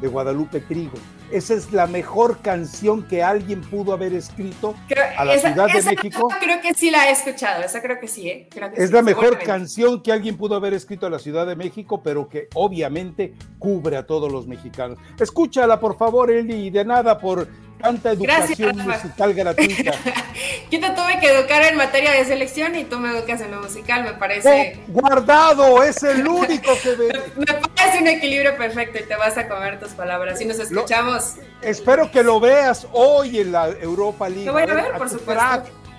[0.00, 0.96] de Guadalupe Trigo.
[1.30, 4.74] Esa es la mejor canción que alguien pudo haber escrito
[5.18, 6.28] a la Ciudad de México.
[6.40, 8.48] Creo que sí la he escuchado, esa creo que sí, ¿eh?
[8.76, 12.30] es la mejor canción que alguien pudo haber escrito a la Ciudad de México, pero
[12.30, 14.98] que obviamente cubre a todos los mexicanos.
[15.18, 17.46] Escúchala, por favor, Eli, de nada por
[17.80, 19.92] tanta educación musical gratuita.
[20.70, 23.62] Yo te tuve que educar en materia de selección y tú me educas en lo
[23.62, 24.80] musical, me parece.
[24.88, 27.22] Oh, guardado, es el único que ve.
[27.36, 30.40] me, parece un equilibrio perfecto y te vas a comer tus palabras.
[30.40, 31.34] Y nos escuchamos.
[31.62, 34.46] espero que lo veas hoy en la Europa League.
[34.46, 35.42] Lo voy a, ver, por supuesto.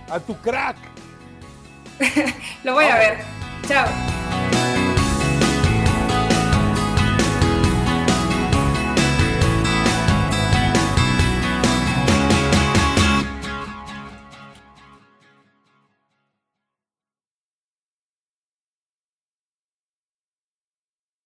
[0.10, 0.78] a tu crack.
[2.64, 3.18] lo voy a ver.
[3.68, 3.88] Chao.